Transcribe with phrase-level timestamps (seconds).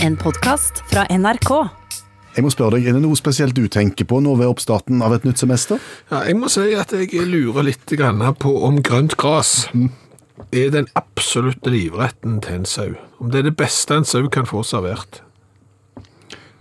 [0.00, 1.50] En podkast fra NRK.
[2.36, 5.12] Jeg må spørre deg, Er det noe spesielt du tenker på nå ved oppstarten av
[5.16, 5.80] et nytt semester?
[6.10, 7.84] Ja, jeg må si at jeg lurer litt
[8.40, 9.68] på om grønt gras
[10.52, 12.94] er den absolutte livretten til en sau.
[13.20, 15.20] Om det er det beste en sau kan få servert.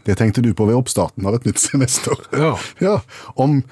[0.05, 2.17] Det tenkte du på ved oppstarten av et nytt semester.
[2.33, 2.57] Ja.
[2.81, 2.99] Ja,
[3.35, 3.63] Om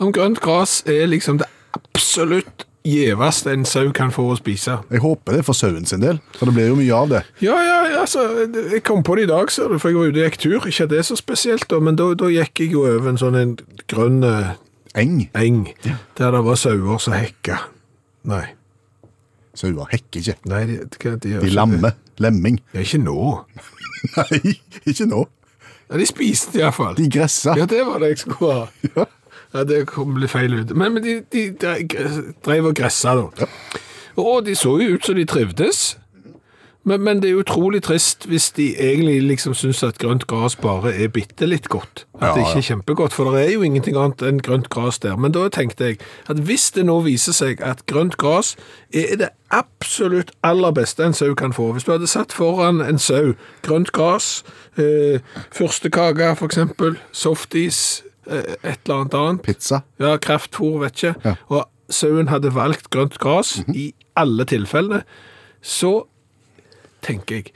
[0.00, 4.78] Om grønt gras er liksom det absolutt gjeveste en sau kan få å spise.
[4.90, 7.20] Jeg håper det for sauen sin del, for det blir jo mye av det.
[7.44, 8.24] Ja, ja, altså,
[8.72, 10.68] jeg kom på det i dag, ser du, for jeg var ute og gikk tur.
[10.70, 13.20] Ikke at det er så spesielt, da, men da, da gikk jeg jo over en
[13.20, 13.56] sånn en
[13.90, 14.24] grønn
[14.98, 15.28] Eng.
[15.38, 15.68] Eng.
[15.86, 16.00] ja.
[16.18, 17.60] der det var sauer som hekka.
[18.26, 18.46] Nei,
[19.54, 20.34] Sauer hekker ikke.
[20.48, 21.94] nei, de, de, de, De lammer.
[22.22, 22.60] Lemming.
[22.74, 23.16] Ja, ikke nå.
[24.16, 24.54] Nei,
[24.86, 25.24] ikke nå.
[25.90, 26.94] Ja, de spiste i hvert fall.
[26.96, 27.56] De gressa.
[27.58, 28.66] Ja, det var det jeg skulle ha.
[28.94, 29.06] Ja.
[29.54, 30.74] Ja, det kom litt feil ut.
[30.76, 33.48] Men, men de, de, de drev og gressa da.
[34.20, 35.98] Og de så jo ut som de trivdes.
[36.84, 40.94] Men, men det er utrolig trist hvis de egentlig liksom syns at grønt gras bare
[40.94, 42.06] er bitte litt godt.
[42.14, 44.98] At Ja, det ikke er kjempegodt, for det er jo ingenting annet enn grønt gras
[44.98, 45.16] der.
[45.20, 46.00] Men da tenkte jeg
[46.32, 48.54] at hvis det nå viser seg at grønt gras
[48.96, 52.98] er det absolutt aller beste en sau kan få Hvis du hadde satt foran en
[52.98, 54.44] sau grønt gras,
[54.78, 55.20] eh,
[55.52, 59.82] fyrstekake eksempel, softis, et eller annet annet Pizza.
[60.00, 61.14] ja, kraftfôr, vet ikke.
[61.24, 61.34] Ja.
[61.48, 65.02] Og sauen hadde valgt grønt gras i alle tilfellene.
[65.62, 66.06] Så
[67.04, 67.52] tenker jeg,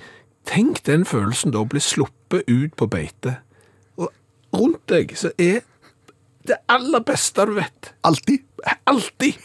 [0.48, 3.38] tenk den følelsen da å bli sluppet ut på beite.
[3.96, 4.10] Og
[4.56, 5.62] rundt deg så er
[6.48, 7.94] det aller beste du vet.
[8.04, 8.44] Alltid.
[8.90, 9.40] Alltid.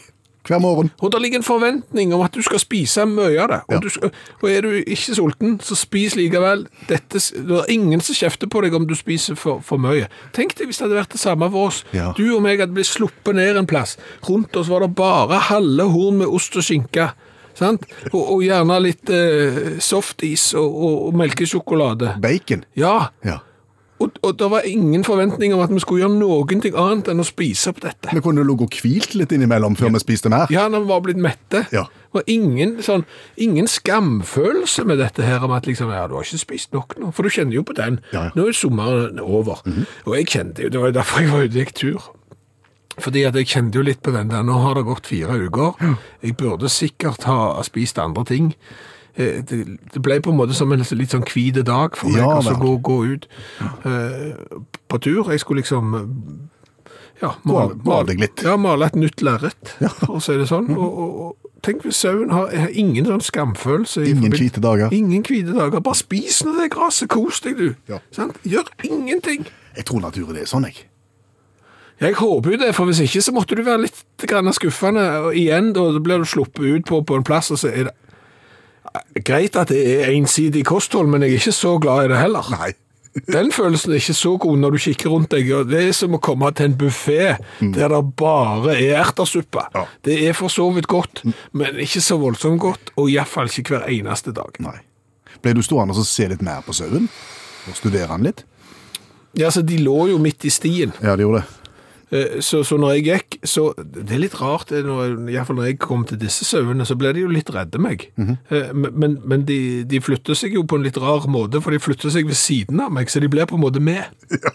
[0.48, 0.88] Hver morgen.
[1.04, 3.58] Og det ligger en forventning om at du skal spise mye av det.
[3.68, 3.78] Og, Ja.
[3.84, 4.10] du skal,
[4.42, 6.66] og er du ikke sulten, så spis likevel.
[6.88, 10.08] Dette, det er ingen som kjefter på deg om du spiser for, for mye.
[10.32, 11.84] Tenk deg hvis det hadde vært det samme for oss.
[11.92, 12.12] Ja.
[12.16, 13.98] Du og meg hadde blitt sluppet ned en plass.
[14.28, 17.10] Rundt oss var det bare halve horn med ost og skinke.
[17.54, 17.84] Sant?
[18.14, 22.14] Og, og gjerne litt eh, softis og, og, og melkesjokolade.
[22.22, 22.64] Bacon.
[22.78, 23.40] Ja, Ja.
[24.00, 27.20] Og, og det var ingen forventning om at vi skulle gjøre noen ting annet enn
[27.20, 28.12] å spise opp dette.
[28.16, 30.50] Vi kunne ligget og hvilt litt innimellom før vi spiste mer.
[30.52, 31.64] Ja, når vi var blitt mette.
[31.74, 31.84] Ja.
[32.16, 33.04] Og ingen, sånn,
[33.38, 37.12] ingen skamfølelse med dette her om at liksom, ja, du har ikke spist nok nå.
[37.14, 38.00] For du kjenner jo på den.
[38.14, 38.36] Ja, ja.
[38.38, 39.60] Nå er sommeren over.
[40.06, 42.08] Og jeg kjente jo, det var jo derfor jeg var ute og gikk tur.
[43.00, 45.76] Fordi at jeg kjente jo litt på den der, nå har det gått fire uker.
[46.24, 48.50] Jeg burde sikkert ha spist andre ting.
[49.20, 49.60] Eh, Det,
[49.94, 52.56] det ble på en måte som en litt sånn hvit dag for meg Ja, å
[52.60, 53.28] gå, gå ut
[53.84, 54.32] eh,
[54.88, 55.28] på tur.
[55.30, 55.94] Jeg skulle liksom
[57.20, 58.16] ja, male, male.
[58.42, 60.70] Ja, male et nytt lerret, for å si det sånn.
[60.72, 64.06] Og, og, og tenk hvis sauen har, har ingen sånn skamfølelse.
[64.08, 64.92] Ingen hvite dager.
[64.96, 65.82] Ingen hvite dager.
[65.84, 67.10] Bare spis nå det gresset.
[67.12, 67.74] Kos deg, du.
[67.92, 68.00] Ja.
[68.16, 68.32] Sånn?
[68.48, 69.44] Gjør ingenting.
[69.76, 70.86] Jeg tror naturen er sånn, jeg.
[72.00, 73.98] Jeg håper jo det, for hvis ikke så måtte du være litt
[74.56, 75.04] skuffende.
[75.26, 77.94] Og igjen, da blir du sluppet ut på, på en plass, og så er det
[79.24, 82.48] Greit at det er ensidig kosthold, men jeg er ikke så glad i det heller.
[82.58, 82.70] Nei.
[83.34, 85.48] Den følelsen er ikke så god når du kikker rundt deg.
[85.54, 89.64] og Det er som å komme til en buffé der det bare er ertesuppe.
[89.74, 89.82] Ja.
[90.06, 93.88] Det er for så vidt godt, men ikke så voldsomt godt, og iallfall ikke hver
[93.90, 94.54] eneste dag.
[94.62, 94.76] Nei.
[95.42, 97.08] Ble du stående og se litt mer på sauen?
[97.70, 98.44] Og studere den litt?
[99.38, 101.59] Ja, altså, De lå jo midt i stien, Ja, de gjorde det.
[102.10, 105.78] Eh, så, så når jeg gikk så Det er litt rart, når, iallfall når jeg
[105.82, 108.08] kom til disse sauene, så ble de jo litt redde meg.
[108.18, 111.74] Mm Men, men, men de, de flytter seg jo på en litt rar måte, for
[111.74, 114.10] de flytter seg ved siden av meg, så de blir på en måte med.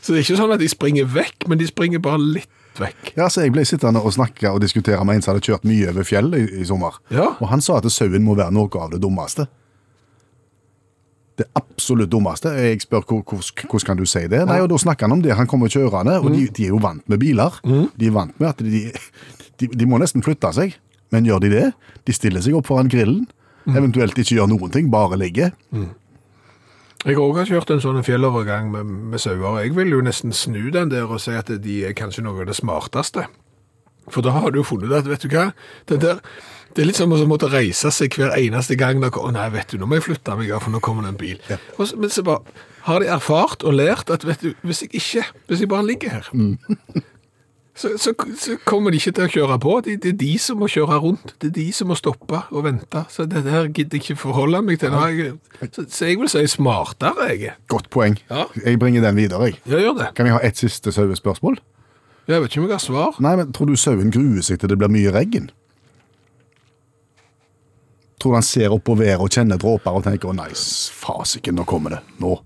[0.00, 3.12] Så det er ikke sånn at de springer vekk, men de springer bare litt vekk.
[3.18, 5.90] Ja, så Jeg ble sittende og snakke og diskutere med en som hadde kjørt mye
[5.92, 6.96] over fjellet i, i sommer.
[7.12, 7.34] Ja.
[7.36, 9.44] Og Han sa at sauen må være noe av det dummeste.
[11.40, 12.50] Det absolutt dummeste.
[12.52, 14.42] Jeg spør hvor- hvor- hvordan kan du si det?
[14.46, 15.32] Nei, og Da snakker han om det.
[15.38, 17.50] Han kommer kjørende, og de, de er jo vant med biler.
[17.96, 18.92] De er vant med at de,
[19.58, 20.74] de, de må nesten flytte seg.
[21.10, 21.72] Men gjør de det?
[22.06, 23.26] De stiller seg opp foran grillen.
[23.66, 25.52] Eventuelt ikke gjør noen ting, bare ligger.
[27.06, 29.62] Jeg har også kjørt en sånn fjellovergang med, med sauer.
[29.64, 32.50] Jeg vil jo nesten snu den der og si at de er kanskje noe av
[32.50, 33.24] det smarteste.
[34.10, 35.52] For da har du jo funnet at, vet du hva,
[35.88, 36.20] den der,
[36.74, 39.00] det er litt som å måtte reise seg hver eneste gang.
[39.02, 41.20] Når, å nei, vet du, nå må jeg flytte meg, for nå kommer det en
[41.20, 41.38] bil.
[41.50, 41.58] Ja.
[41.78, 45.24] så, men så bare, har de erfart og lært at, vet du, hvis jeg ikke,
[45.50, 46.30] hvis jeg bare ligger her,
[47.80, 49.74] så, så, så kommer de ikke til å kjøre på.
[49.86, 51.34] Det, det er de som må kjøre rundt.
[51.42, 53.04] Det er de som må stoppe og vente.
[53.12, 54.94] Så dette her gidder jeg ikke forholde meg til.
[54.94, 55.34] Jeg,
[55.72, 57.56] så, så jeg vil si smartere, jeg.
[57.72, 58.18] Godt poeng.
[58.30, 58.46] Ja.
[58.62, 59.50] Jeg bringer den videre.
[59.50, 59.60] jeg.
[59.66, 60.12] jeg gjør det.
[60.18, 61.58] Kan jeg ha ett siste sauespørsmål?
[62.30, 63.16] Jeg vet ikke om jeg har svar.
[63.18, 65.48] Nei, men Tror du sauen gruer seg til det blir mye regn?
[68.20, 71.64] Tror han ser opp på været og kjenner dråper og tenker 'Å nei, fasiken, nå
[71.64, 72.02] kommer det'.
[72.20, 72.40] Nå.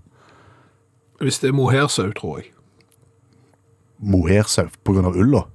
[1.19, 2.51] Hvis det er mohersau, tror jeg.
[3.99, 5.11] Mohersau pga.
[5.11, 5.45] ulla.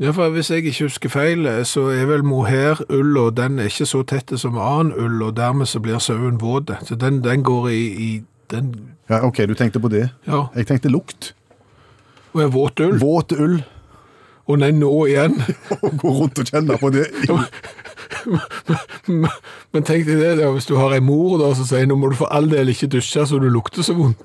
[0.00, 4.02] Ja, for Hvis jeg ikke husker feil, så er vel mohair-ulla den er ikke så
[4.02, 6.72] tett som annen ull, og dermed så blir sauen våt.
[6.82, 8.74] Så den, den går i, i den
[9.10, 10.10] Ja, OK, du tenkte på det.
[10.26, 10.46] Ja.
[10.56, 11.34] Jeg tenkte lukt.
[12.32, 12.98] Og er våt ull.
[12.98, 13.62] Våt ull.
[14.48, 15.36] Og nei, nå igjen.
[15.82, 17.06] Og gå rundt og kjenne på det.
[19.72, 22.12] Men tenk deg det, da, hvis du har ei mor da, som sier nå må
[22.12, 24.22] du for all del ikke dusje så du lukter så vondt.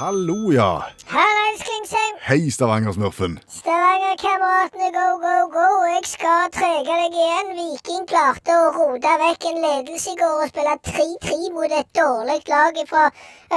[0.00, 0.70] Hallo, ja.
[1.12, 2.14] Hallais, Klingsheim.
[2.24, 3.34] Hei, Stavanger-smurfen.
[3.52, 5.66] Stavanger-kameratene, go, go, go.
[5.90, 7.50] Jeg skal trege deg igjen.
[7.58, 12.38] Viking klarte å rote vekk en ledelse i går og spille 3-3 mot et dårlig
[12.48, 13.04] lag fra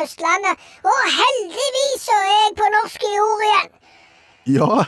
[0.01, 0.67] Østlandet.
[0.83, 3.71] Og heldigvis så er jeg på norsk jord igjen.
[4.57, 4.83] Ja,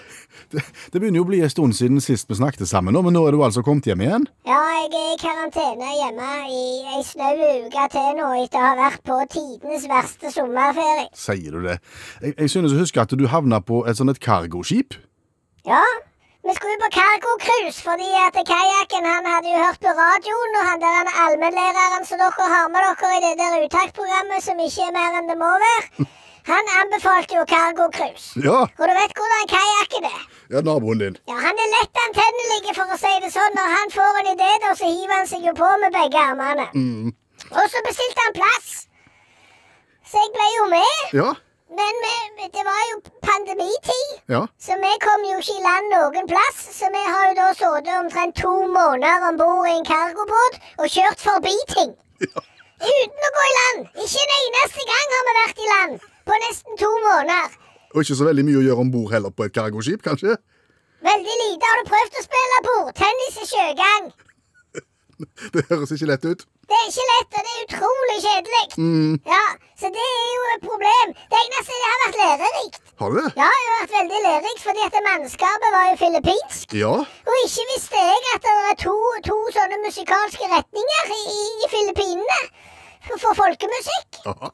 [0.53, 0.63] det,
[0.93, 3.25] det begynner jo å bli en stund siden sist vi snakket sammen, nå, men nå
[3.27, 4.27] er du altså kommet hjem igjen?
[4.47, 6.63] Ja, jeg er i karantene hjemme i
[6.95, 7.33] ei snau
[7.65, 11.07] uke til nå etter å ha vært på tidenes verste sommerferie.
[11.17, 11.79] Sier du det?
[12.21, 14.99] Jeg, jeg synes å huske at du havna på et sånt et cargoskip.
[15.65, 15.81] Ja,
[16.45, 20.83] vi skulle på cargo-cruise fordi at kajakken han hadde jo hørt på radioen, og han
[20.83, 25.17] der allmennlæreren som dere har med dere i det der uttaksprogrammet som ikke er mer
[25.17, 26.05] enn det må være,
[26.47, 28.37] han anbefalte jo cargo-cruise.
[28.43, 30.21] Ja, Og du vet hvordan kajakken er?
[30.53, 31.15] ja naboen din.
[31.27, 33.55] Ja, Han er lett antennelig, for å si det sånn.
[33.57, 36.67] Når han får en idé, da, så hiver han seg jo på med begge armene.
[37.51, 38.69] Og så bestilte han plass.
[40.05, 41.01] Så jeg ble jo med.
[41.21, 41.33] Ja,
[41.75, 44.45] Men vi- det var jo pandemitid, ja.
[44.61, 46.59] så vi kom jo ikke i land noen plass.
[46.77, 50.85] Så vi har jo da sittet omtrent to måneder om bord i en cargobåt og
[50.87, 51.91] kjørt forbi ting.
[52.21, 53.87] Uten å gå i land.
[53.97, 57.55] Ikke en eneste gang har vi vært i land på nesten to måneder.
[57.95, 60.35] Og ikke så veldig mye å gjøre om bord heller på et cargoskip, kanskje?
[61.05, 61.69] Veldig lite.
[61.69, 64.09] Har du prøvd å spille bordtennis i sjøgang?
[65.55, 66.41] Det høres ikke lett ut.
[66.65, 68.63] Det er ikke lett, og det er utrolig kjedelig.
[69.29, 69.43] Ja,
[69.79, 71.13] Så det er jo et problem.
[71.31, 72.81] Det eneste det har vært lærerikt.
[72.99, 73.29] Har du det?
[73.37, 76.75] Ja, det har vært veldig lærerikt, fordi at mannskapet var jo filippinsk.
[76.81, 76.91] Ja.
[77.05, 78.95] Og ikke visste jeg at det er to,
[79.29, 81.23] to sånne musikalske retninger i,
[81.63, 82.41] i Filippinene
[83.07, 84.23] for, for folkemusikk.
[84.33, 84.51] Aha.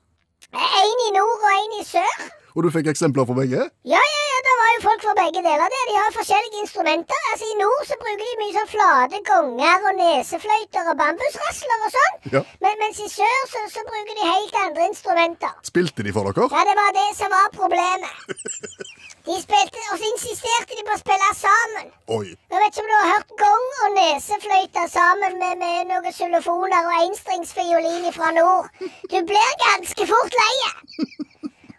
[0.51, 2.24] En i nord og en i sør.
[2.51, 3.62] Og du fikk eksempler for begge?
[3.88, 5.86] Ja, ja, ja, det var jo folk fra begge deler der.
[5.89, 7.21] De har forskjellige instrumenter.
[7.31, 11.95] Altså I nord så bruker de mye sånn flate gonger og nesefløyter og bambusrasler og
[11.95, 12.19] sånn.
[12.36, 12.44] Ja.
[12.65, 15.56] Men, mens i sør så, så bruker de helt andre instrumenter.
[15.71, 16.50] Spilte de for dere?
[16.51, 18.12] Ja, det var det som var problemet.
[19.26, 21.90] De spilte, Og så insisterte de på å spille sammen.
[22.16, 22.28] Oi.
[22.34, 26.88] Jeg vet ikke om du har hørt gong og nesefløyte sammen med, med noen xylofoner
[26.90, 28.72] og enstringsfiolin fra nord.
[28.82, 30.72] Du blir ganske fort leie.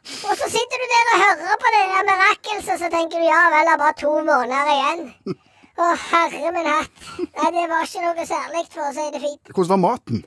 [0.03, 3.43] Og så sitter du der og hører på det der mirakelset, så tenker du ja
[3.55, 5.37] vel, det er bare to måneder igjen.
[5.83, 7.05] Å, herre min hatt.
[7.23, 9.53] Nei, det var ikke noe særlig, for å si det fint.
[9.55, 10.25] Hvordan var maten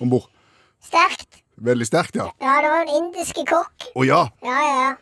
[0.00, 0.30] om bord?
[0.86, 1.42] Sterkt.
[1.60, 2.30] Veldig sterkt, ja.
[2.40, 3.90] Ja, det var en indiske kokk.
[3.92, 4.22] Å ja.
[4.46, 4.94] Ja, ja, ja.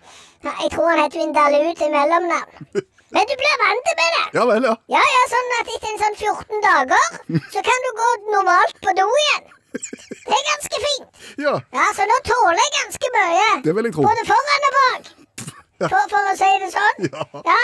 [0.47, 2.65] Ja, Jeg tror han het Vindaloo til mellomnavn.
[3.15, 4.25] Men du blir vant med det.
[4.37, 4.75] Ja vel, ja.
[4.95, 7.07] Ja, ja, sånn at etter en sånn 14 dager,
[7.55, 9.47] så kan du gå normalt på do igjen.
[9.79, 11.09] Det er ganske fint.
[11.47, 11.55] Ja.
[11.73, 13.49] Ja, så nå tåler jeg ganske mye.
[13.65, 14.05] Det vil jeg tro.
[14.09, 15.11] Både foran og bak.
[15.93, 17.05] For, for å si det sånn.
[17.07, 17.25] Ja.
[17.47, 17.59] Ja.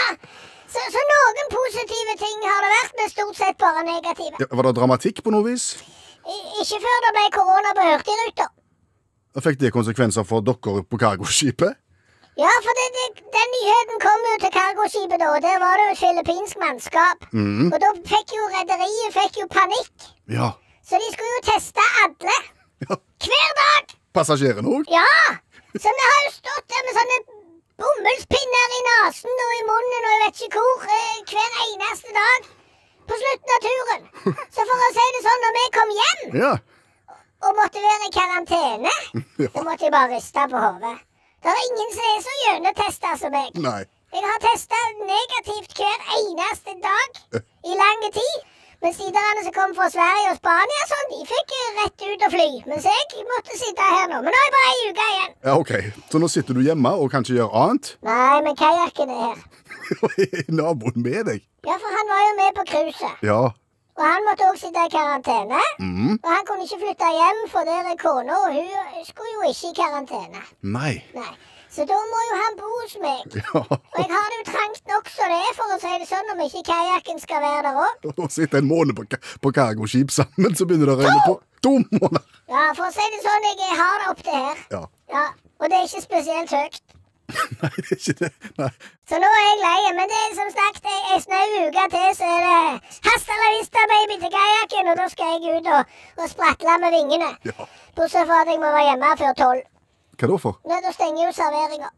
[0.71, 4.39] Så, så noen positive ting har det vært, men stort sett bare negative.
[4.41, 4.47] ja.
[4.51, 5.65] Var det dramatikk på noe vis?
[6.25, 8.47] I, ikke før det ble korona på Hurtigruta.
[9.45, 11.75] Fikk det konsekvenser for dere på cargoskipet?
[12.35, 13.05] Ja, for det, det,
[13.37, 17.21] den nyheten kom jo til cargoskipet da, og der var det jo filippinsk mannskap.
[17.31, 17.69] Mm.
[17.71, 20.09] Og da fikk jo rederiet fikk jo panikk.
[20.37, 20.49] Ja.
[20.83, 22.35] Så de skulle jo teste alle.
[22.89, 22.97] ja.
[23.25, 23.95] Hver dag.
[24.15, 24.83] Passasjerene òg?
[24.91, 25.07] Ja!
[25.75, 27.17] Så vi har jo stått der med sånne
[27.83, 32.45] bomullspinner i nesen og i munnen og jeg vet ikke hvor eh, hver eneste dag
[33.09, 34.05] på slutten av turen.
[34.55, 36.53] Så for å si det sånn, når vi kom hjem Ja.
[37.47, 38.93] og måtte være i karantene,
[39.43, 39.49] Ja.
[39.55, 40.95] så måtte jeg bare riste på hodet.
[41.45, 43.57] Det er ingen som er så gjennomtesta som meg.
[43.61, 43.81] Nei.
[44.15, 47.17] Jeg har testa negativt hver eneste dag
[47.69, 48.37] i lang tid.
[48.81, 52.33] Mens de der som kom fra Sverige og Spania, sånn, de fikk rett ut og
[52.33, 52.47] fly.
[52.69, 54.23] Mens jeg måtte sitte her nå.
[54.25, 55.35] Men nå er jeg bare ei uke igjen.
[55.47, 55.71] Ja, OK.
[56.11, 57.91] Så nå sitter du hjemme og kan ikke gjøre annet?
[58.09, 59.45] Nei, men kajakken er her.
[60.25, 61.45] Er naboen med deg?
[61.65, 63.21] Ja, for han var jo med på cruiset.
[63.25, 63.39] Ja.
[63.95, 65.59] Og han måtte òg sitte i karantene.
[65.79, 66.15] Mm.
[66.19, 69.69] Og han kunne ikke flytte hjem, for der er kona, og hun skulle jo ikke
[69.71, 70.41] i karantene.
[70.75, 70.95] Nei.
[71.15, 71.33] Nei.
[71.75, 73.23] Så da må jo han bo hos meg.
[73.35, 73.61] Ja.
[73.61, 76.29] Og jeg har det jo trangt nok så det er, for å si det sånn,
[76.31, 78.07] om ikke kajakken skal være der òg.
[78.15, 79.07] Å sitte en måned på,
[79.43, 81.35] på cargoskip sammen, så begynner det å regne på
[81.67, 82.27] to måneder.
[82.51, 84.61] Ja, for å si det sånn, jeg har det opp til her.
[84.75, 84.83] Ja.
[85.15, 85.25] Ja,
[85.59, 86.79] Og det er ikke spesielt høyt.
[87.59, 88.31] Nei, det er ikke det.
[88.61, 88.69] Nei.
[89.09, 89.93] Så nå er jeg lei.
[89.97, 92.44] Men det er som sagt ei snau uke til, så er
[93.51, 94.89] det hasta baby, til kajakken.
[94.91, 97.29] Og da skal jeg ut og, og spratle med vingene.
[97.49, 97.69] Ja.
[97.97, 99.67] Bortsett fra at jeg må være hjemme før tolv.
[100.15, 100.59] Hva da for?
[100.69, 101.91] Nei, Da stenger jo serveringa.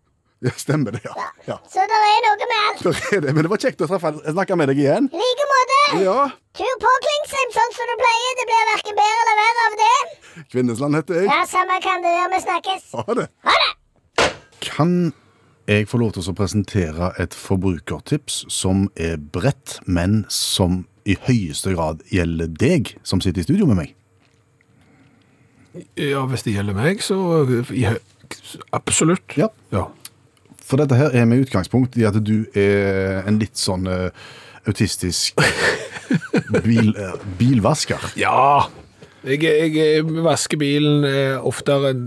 [0.45, 1.13] Ja, stemmer det, ja.
[1.49, 1.55] ja.
[1.65, 2.81] Så det er noe med alt.
[2.85, 3.31] Der er det.
[3.33, 5.07] Men det var kjekt å treffe, snakke med deg igjen.
[5.09, 5.77] I like måte.
[6.05, 6.17] Ja.
[6.59, 8.35] Tur på Klingsheim sånn som du pleier.
[8.37, 10.43] Det blir hverken bedre eller verre av det.
[10.53, 11.31] Kvinnesland heter jeg.
[11.31, 12.29] Ja, samme kan det være.
[12.35, 12.85] Vi snakkes.
[12.99, 13.25] Ha det.
[13.49, 14.29] Ha det.
[14.67, 14.93] Kan
[15.67, 21.71] jeg få lov til å presentere et forbrukertips som er bredt, men som i høyeste
[21.75, 23.93] grad gjelder deg som sitter i studio med meg?
[25.99, 27.17] Ja, hvis det gjelder meg, så
[27.75, 27.93] ja,
[28.75, 29.37] absolutt.
[29.37, 29.51] Ja.
[29.71, 29.85] ja.
[30.67, 34.09] For dette her er med utgangspunkt i at du er en litt sånn uh,
[34.67, 35.37] autistisk
[36.65, 38.11] bil, uh, bilvasker.
[38.19, 38.67] Ja!
[39.27, 42.03] Jeg, jeg, vasker bilen eh, oftere enn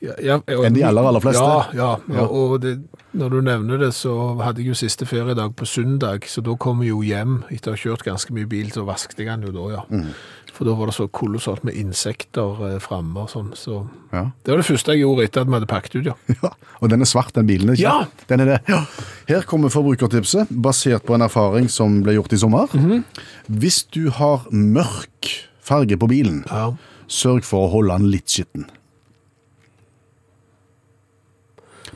[0.00, 0.36] ja, ja,
[0.66, 1.42] Enn de aller, aller fleste?
[1.42, 1.90] Ja, ja.
[2.12, 2.24] Ja.
[2.28, 2.76] og, det,
[3.16, 4.12] når du nevner det, så
[4.42, 7.76] hadde jeg jo siste feriedag på søndag, så da kom jeg jo hjem etter å
[7.76, 9.84] ha kjørt ganske mye bil, så vasket jeg den jo da, ja.
[9.88, 10.10] Mm.
[10.56, 14.22] For da var det så kolossalt med insekter eh, framme og sånn, så Ja.
[14.44, 16.14] det var det første jeg gjorde etter at vi hadde pakket ut, ja.
[16.42, 17.96] Ja, og den er svart, den bilen, ikke Ja.
[18.28, 18.78] Den er det.
[19.28, 22.72] Her kommer forbrukertipset, basert på en erfaring som ble gjort i sommer.
[23.48, 26.70] Hvis du har mørk farge på bilen, ja.
[27.08, 28.68] sørg for å holde den litt skitten.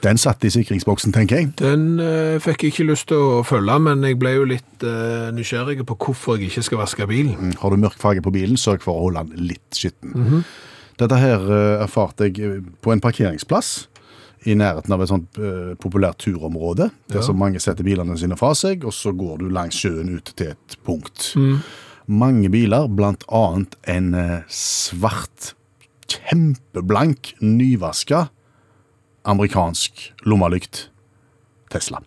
[0.00, 1.50] Den satt i sikringsboksen, tenker jeg.
[1.60, 5.28] Den eh, fikk jeg ikke lyst til å følge, men jeg ble jo litt eh,
[5.36, 7.36] nysgjerrig på hvorfor jeg ikke skal vaske bilen.
[7.36, 10.40] Mm, Har du mørk farge på bilen, sørg for å holde den litt skitten.
[11.00, 13.74] Dette her eh, erfarte jeg eh, på en parkeringsplass
[14.48, 18.54] i nærheten av et sånt eh, populært turområde, der så mange setter bilene sine fra
[18.56, 21.34] seg, og så går du langs sjøen ut til et punkt.
[22.10, 25.52] Mange biler, blant annet en eh, svart,
[26.08, 28.30] kjempeblank, nyvaska
[29.28, 30.88] amerikansk lommelykt
[31.70, 32.00] Tesla.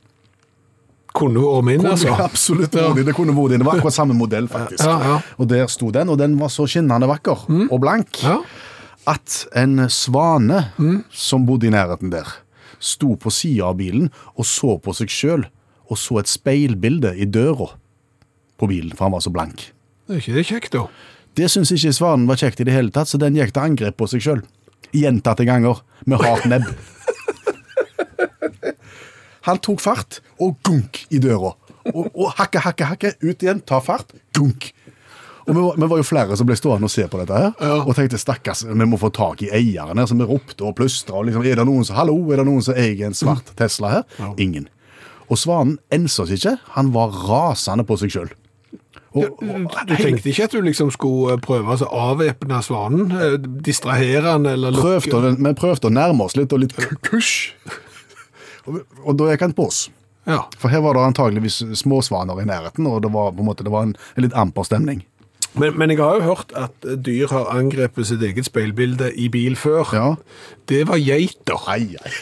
[1.14, 2.14] Kunne vært min, altså.
[2.28, 2.90] Absolutt Ja.
[2.98, 3.62] Det kunne vært din.
[3.62, 4.82] Det var akkurat samme modell, faktisk.
[4.84, 5.18] Ja, ja.
[5.38, 8.24] Og der sto den, og den var så skinnende vakker og blank
[9.10, 10.62] at en svane
[11.12, 12.28] som bodde i nærheten der,
[12.84, 15.46] sto på sida av bilen og så på seg sjøl,
[15.92, 17.70] og så et speilbilde i døra
[18.60, 19.68] på bilen, for han var så blank.
[20.10, 20.88] Er ikke det kjekt, da?
[21.38, 23.98] Det syns ikke svanen var kjekt i det hele tatt, så den gikk til angrep
[24.00, 24.42] på seg sjøl.
[24.96, 26.68] Gjentatte ganger, med hardt nebb.
[29.48, 31.54] Han tok fart, og gunk i døra.
[31.94, 34.70] Og, og hakke, hakke, hakke, ut igjen, ta fart, gunk.
[35.44, 37.50] Og vi var, vi var jo flere som ble stående og se på dette her,
[37.60, 37.82] Ja.
[37.84, 41.18] og tenkte stakkars, vi må få tak i eieren her, så vi ropte og plystra.
[41.20, 43.90] Og liksom, er det noen som, hallo, er det noen som eier en svart Tesla
[43.98, 44.32] her?
[44.40, 44.70] Ingen.
[45.28, 48.32] Og svanen ensa oss ikke, han var rasende på seg sjøl.
[49.14, 53.12] Du tenkte ikke at du liksom skulle prøve altså, å avvæpne svanen?
[53.14, 53.36] eh,
[53.68, 57.52] Distrahere han, eller lukke prøvde, vi prøvde å nærme oss litt, og litt ku- kusj.
[58.68, 59.86] Og, og da gikk han på oss.
[60.30, 60.46] Ja.
[60.60, 63.74] For her var det antageligvis småsvaner i nærheten, og det var på en måte det
[63.74, 65.04] var en, en litt amper stemning.
[65.54, 69.56] Men, men jeg har jo hørt at dyr har angrepet sitt eget speilbilde i bil
[69.60, 69.92] før.
[69.94, 70.16] Ja.
[70.70, 71.60] Det var geiter.
[71.70, 72.14] Ai, ai.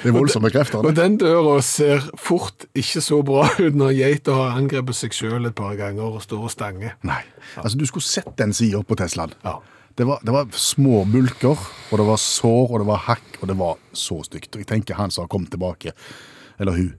[0.00, 0.80] det er voldsomme krefter.
[0.80, 5.50] Og den døra ser fort ikke så bra ut når geiter har angrepet seg sjøl
[5.50, 6.96] et par ganger og står og stanger.
[7.04, 7.20] Nei.
[7.60, 9.36] Altså, du skulle sett den sida på Teslaen.
[9.44, 9.58] Ja.
[10.00, 11.60] Det var, det var små bulker,
[11.92, 14.54] og det var sår, og det var hakk, og det var så stygt.
[14.54, 15.92] Og jeg tenker han som har kommet tilbake,
[16.56, 16.94] eller hun,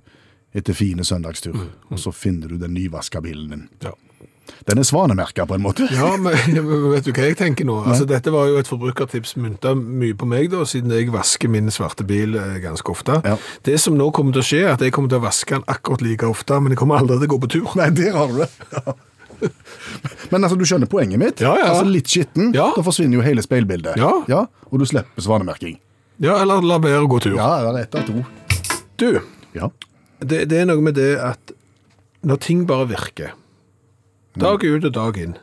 [0.54, 1.58] etter fine søndagstur,
[1.90, 3.66] og så finner du den nyvaska bilen din.
[3.82, 3.96] Ja.
[4.70, 5.90] Den er svanemerka på en måte.
[5.98, 6.38] Ja, men
[6.92, 7.80] vet du hva jeg tenker nå?
[7.90, 11.74] Altså, dette var jo et forbrukertips mynta mye på meg, da, siden jeg vasker min
[11.74, 13.18] svarte bil eh, ganske ofte.
[13.26, 13.38] Ja.
[13.66, 15.66] Det som nå kommer til å skje, er at jeg kommer til å vaske den
[15.66, 17.80] akkurat like ofte, men jeg kommer aldri til å gå på tur.
[17.82, 18.52] Nei, der har du det.
[18.78, 18.94] Ja.
[20.32, 21.42] Men altså, du skjønner poenget mitt?
[21.44, 21.70] Ja, ja.
[21.72, 22.70] Altså, Litt skitten, Ja.
[22.76, 23.98] da forsvinner jo hele speilbildet.
[24.00, 24.46] Ja.
[24.72, 25.80] Og du slipper svanemerking.
[26.22, 27.36] Ja, eller la være å gå tur.
[27.36, 28.26] Ja, det er ett av to.
[29.02, 29.22] Du,
[29.58, 29.72] Ja.
[30.20, 31.54] det, det er noe med det at
[32.24, 33.32] når ting bare virker,
[34.38, 35.36] dag ut og dag inn,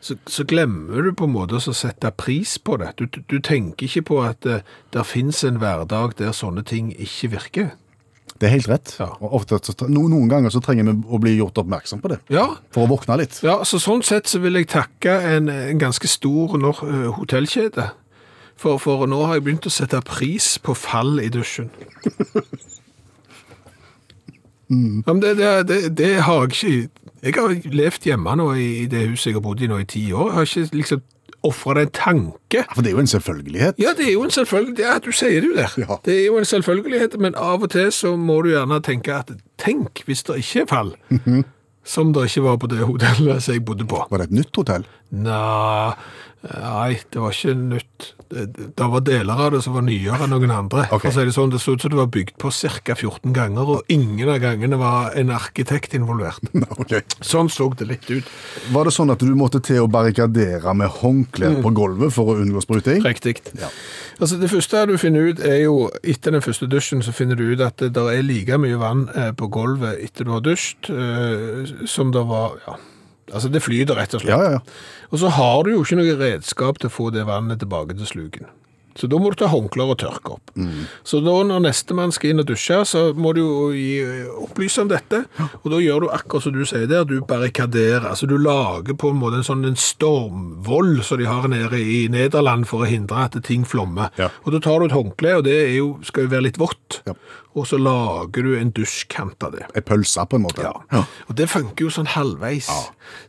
[0.00, 2.92] så, så glemmer du på en måte å sette pris på det.
[2.98, 4.60] Du, du, tenker ikke på at det
[4.94, 7.70] der finnes en hverdag der sånne ting ikke virker.
[8.38, 8.92] Det er helt rett.
[9.00, 9.08] Ja.
[9.18, 12.20] Og ofte, så, noen ganger så trenger vi å bli gjort oppmerksom på det.
[12.30, 13.40] Ja, For å våkne litt.
[13.42, 16.84] Ja, så sånn sett så vil jeg takke en, en ganske stor nor-
[17.18, 17.88] hotellkjede.
[18.58, 21.70] For, for nå har jeg begynt å sette pris på fall i dusjen.
[24.68, 28.66] Ja, men det, det, det, det har jeg ikke Jeg har levd hjemme nå i,
[28.82, 30.28] i det huset jeg har bodd i nå i ti år.
[30.28, 31.00] Jeg har ikke liksom
[31.46, 32.64] ofra det en tanke.
[32.74, 33.78] For det er jo en selvfølgelighet.
[33.78, 34.82] Ja, det er jo en selvfølgelighet.
[34.84, 35.76] Ja, du sier det jo der.
[35.84, 35.98] Ja.
[36.04, 39.30] Det er jo en selvfølgelighet, men av og til så må du gjerne tenke at
[39.60, 40.92] tenk hvis det ikke er fall.
[41.88, 44.02] Som det ikke var på det hotellet som jeg bodde på.
[44.10, 44.84] Var det et nytt hotell?
[45.08, 45.92] Nei,
[46.44, 48.14] nei, det var ikke nytt.
[48.28, 48.42] Det,
[48.76, 50.82] det var deler av det som var nyere enn noen andre.
[50.92, 51.08] Okay.
[51.08, 52.92] For å si Det sånn, det så ut som det var bygd på ca.
[52.94, 56.44] 14 ganger, og ingen av gangene var en arkitekt involvert.
[56.78, 57.02] Okay.
[57.24, 58.28] Sånn så det litt ut.
[58.72, 62.36] Var det sånn at du måtte til å barrikadere med håndklær på gulvet for å
[62.40, 63.00] unngå spruting?
[63.04, 63.40] Riktig.
[63.58, 63.68] Ja.
[64.18, 67.48] Altså Det første du finner ut, er jo etter den første dusjen, så finner du
[67.50, 71.74] ut at det er like mye vann eh, på gulvet etter du har dusjet, eh,
[71.88, 72.78] som det var ja.
[73.32, 74.34] Altså Det flyter, rett og slett.
[74.34, 75.08] Ja, ja, ja.
[75.12, 78.08] Og så har du jo ikke noe redskap til å få det vannet tilbake til
[78.08, 78.48] sluken.
[78.98, 80.50] Så da må du ta håndklær og tørke opp.
[81.06, 84.00] Så da når nestemann skal inn og dusje, så må du jo gi,
[84.42, 85.22] opplyse om dette.
[85.62, 88.08] Og da gjør du akkurat som du sier der, du barrikaderer.
[88.10, 92.00] Altså du lager på en måte en sånn en stormvoll som de har nede i
[92.10, 94.10] Nederland for å hindre at ting flommer.
[94.18, 94.32] Ja.
[94.42, 97.02] Og da tar du et håndkle, og det jo, skal jo være litt vått.
[97.06, 97.14] Ja.
[97.56, 99.64] Og så lager du en dusjkant av det.
[99.74, 100.62] Ei pølse, på en måte.
[100.62, 101.00] Ja.
[101.28, 102.68] Og det funker jo sånn halvveis.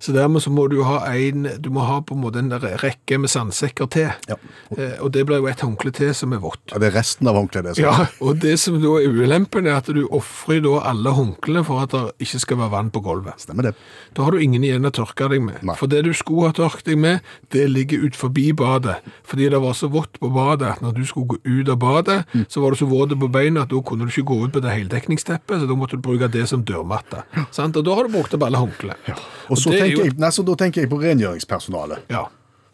[0.04, 3.18] Så dermed så må du ha en, du må ha på en måte en rekke
[3.18, 4.12] med sandsekker til.
[4.30, 4.36] Ja.
[4.76, 6.60] Eh, og det blir jo et håndkle til som er vått.
[6.74, 7.70] Ja, Det er resten av håndkleet.
[7.72, 7.78] det.
[7.82, 11.82] Ja, og det som da er ulempen er at du offrer da alle håndklene for
[11.82, 13.40] at det ikke skal være vann på gulvet.
[13.48, 13.74] Stemmer det.
[14.14, 15.64] Da har du ingen igjen å tørke deg med.
[15.64, 15.76] Nei.
[15.80, 17.22] For det du skulle ha tørket deg med,
[17.56, 19.00] det ligger ut forbi badet.
[19.24, 22.20] Fordi det var så vått på badet at når du skulle gå ut av badet,
[22.30, 22.46] Mm.
[22.50, 24.62] så var du så våt på beina at da kunne du ikke gå ut på
[24.62, 27.24] det heldekningsteppet, så da måtte du bruke det som dørmatte.
[27.56, 27.78] Sant?
[27.80, 29.16] Og da har du brukt opp alle håndklene.
[29.50, 32.26] Og så tenker, jo- jeg, nei, så da tenker jeg på rengjøringspersonalet, Ja.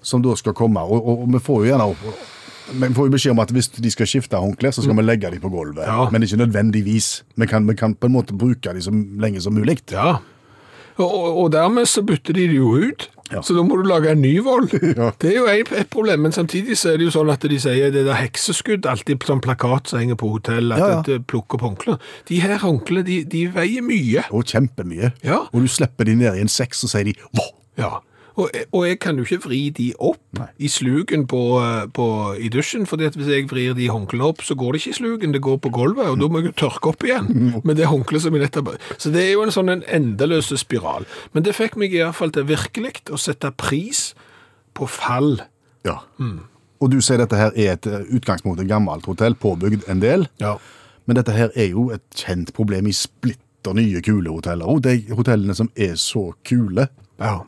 [0.01, 0.80] som da skal komme.
[0.82, 1.98] Og, og, og vi får jo gjerne opp,
[2.74, 5.30] vi får jo beskjed om at hvis de skal skifte håndklær, så skal vi legge
[5.30, 5.86] dem på gulvet.
[5.86, 6.10] Ja.
[6.12, 7.24] Men ikke nødvendigvis.
[7.38, 9.80] Vi kan, vi kan på en måte bruke dem så lenge som mulig.
[9.92, 10.15] Ja.
[10.98, 13.10] Og, og dermed så bytter de det jo ut.
[13.32, 13.41] Ja.
[13.41, 14.70] Så da må du lage en ny vold.
[14.96, 15.10] Ja.
[15.20, 17.91] Det er jo et, problem, men samtidig så er det jo sånn at de sier
[17.94, 21.00] det der hekseskudd, alltid sånn plakat som henger på hotell, at Ja, ja.
[21.08, 21.98] det plukker opp håndklær.
[22.29, 24.24] De her håndklærne, de, de veier mye.
[24.32, 25.12] Og kjempemye.
[25.25, 25.41] Ja.
[25.51, 27.50] Og du slipper de ned i en sekk, så sier de Vå!
[27.82, 27.98] Ja.
[28.36, 30.48] Og, og jeg kan jo ikke vri de opp Nei.
[30.68, 31.42] i sluken på,
[31.96, 34.98] på, i dusjen, at hvis jeg vrir de håndklærne opp, så går det ikke i
[35.00, 37.30] sluken, det går på gulvet, og da må jeg jo tørke opp igjen
[37.68, 41.08] med det håndkleet som jeg nettopp Så det er jo en sånn en endeløs spiral.
[41.32, 44.10] Men det fikk meg i hvert fall til virkelig å sette pris
[44.75, 45.39] på fall.
[45.88, 46.01] Ja.
[46.84, 50.27] Og du sier dette her er et eh, utgangspunkt et gammelt hotell, påbygd en del.
[50.44, 50.58] Ja.
[51.08, 54.68] Men dette her er jo et kjent problem i splitter nye kule hoteller.
[54.70, 57.46] Og de hotellene som er så kule Ja.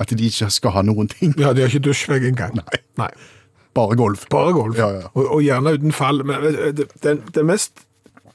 [0.00, 1.34] At de ikke skal ha noen ting.
[1.38, 2.54] ja de har ikke dusjvegg engang.
[2.60, 2.80] Nei.
[3.00, 3.10] Nei.
[3.74, 4.28] Bare golf.
[4.30, 4.76] Bare golf.
[4.78, 5.08] Ja, ja.
[5.14, 6.22] Og, og gjerne uten fall.
[6.26, 7.84] Men du, det, det, det mest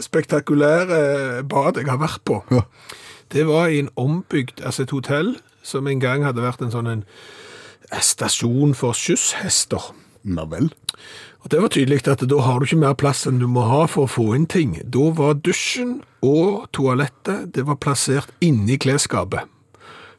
[0.04, 2.62] spektakulære badet jeg har vært på, Ja.
[3.34, 6.88] det var i en ombygd, altså et hotell, som en gang hadde vært en sånn
[6.92, 7.04] en
[8.04, 9.92] stasjon for skysshester.
[10.30, 10.70] Nå vel.
[11.44, 13.86] Og det var tydelig at da har du ikke mer plass enn du må ha
[13.88, 14.76] for å få inn ting.
[14.84, 19.48] Da var dusjen og toalettet det var plassert inni klesskapet.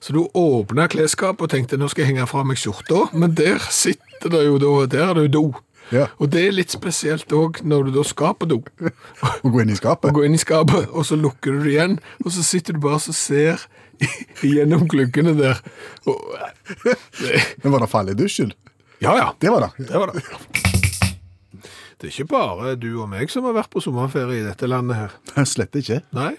[0.00, 3.60] Så du åpna klesskapet og tenkte nå skal jeg henge fra meg skjorta, men der
[3.72, 5.44] sitter det jo da, der er det jo do.
[5.90, 6.06] Ja.
[6.22, 8.60] Og det er litt spesielt òg når du da skal på do.
[9.42, 10.10] Og gå inn i skapet.
[10.10, 12.82] Og gå inn i skapet, og så lukker du det igjen, og så sitter du
[12.86, 13.66] bare og ser
[14.46, 15.60] gjennom gluggene der.
[16.06, 16.16] Og,
[17.62, 18.54] Men var det fall i dusjen?
[19.00, 19.32] ja, ja.
[19.40, 19.88] Det var det.
[19.88, 20.69] Det var det.
[22.00, 24.96] Det er ikke bare du og meg som har vært på sommerferie i dette landet
[24.96, 25.16] her.
[25.48, 25.98] Slett ikke.
[26.16, 26.30] Nei,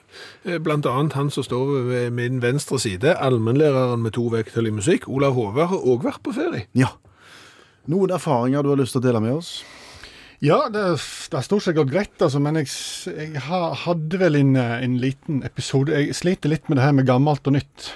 [0.48, 4.74] eh, blant annet han som står ved min venstre side, allmennlæreren med to vekttall i
[4.74, 6.66] musikk, Olav Hove, har òg vært på ferie.
[6.74, 6.90] Ja.
[7.94, 9.54] Noen erfaringer du har lyst til å dele med oss?
[10.42, 10.82] Ja, det,
[11.30, 12.72] det har stort sett gått greit, altså, men jeg,
[13.14, 17.06] jeg hadde vel en, eh, en liten episode Jeg sliter litt med det her med
[17.06, 17.92] gammelt og nytt.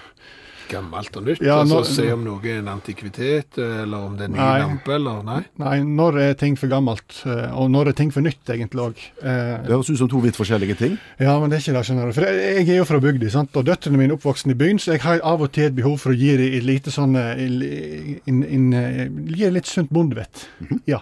[0.69, 4.31] Gammelt og nytt, Ja, altså se om noe er en antikvitet, eller om det er
[4.33, 4.59] ny Nei.
[4.63, 5.39] lampe, eller nei.
[5.61, 9.03] Nei, når er ting for gammelt, eh, og når er ting for nytt, egentlig òg.
[9.21, 10.97] Det høres ut som to vidt forskjellige ting.
[11.21, 12.15] Ja, men det er ikke det, skjønner du.
[12.17, 14.79] For jeg, jeg er jo fra bygda, sant, og døtrene mine er oppvoksen i byen,
[14.81, 17.45] så jeg har av og til et behov for å gi dem lite sånn eh,
[17.45, 20.47] eh, Gi dem litt sunt bondevett.
[20.89, 21.01] Ja.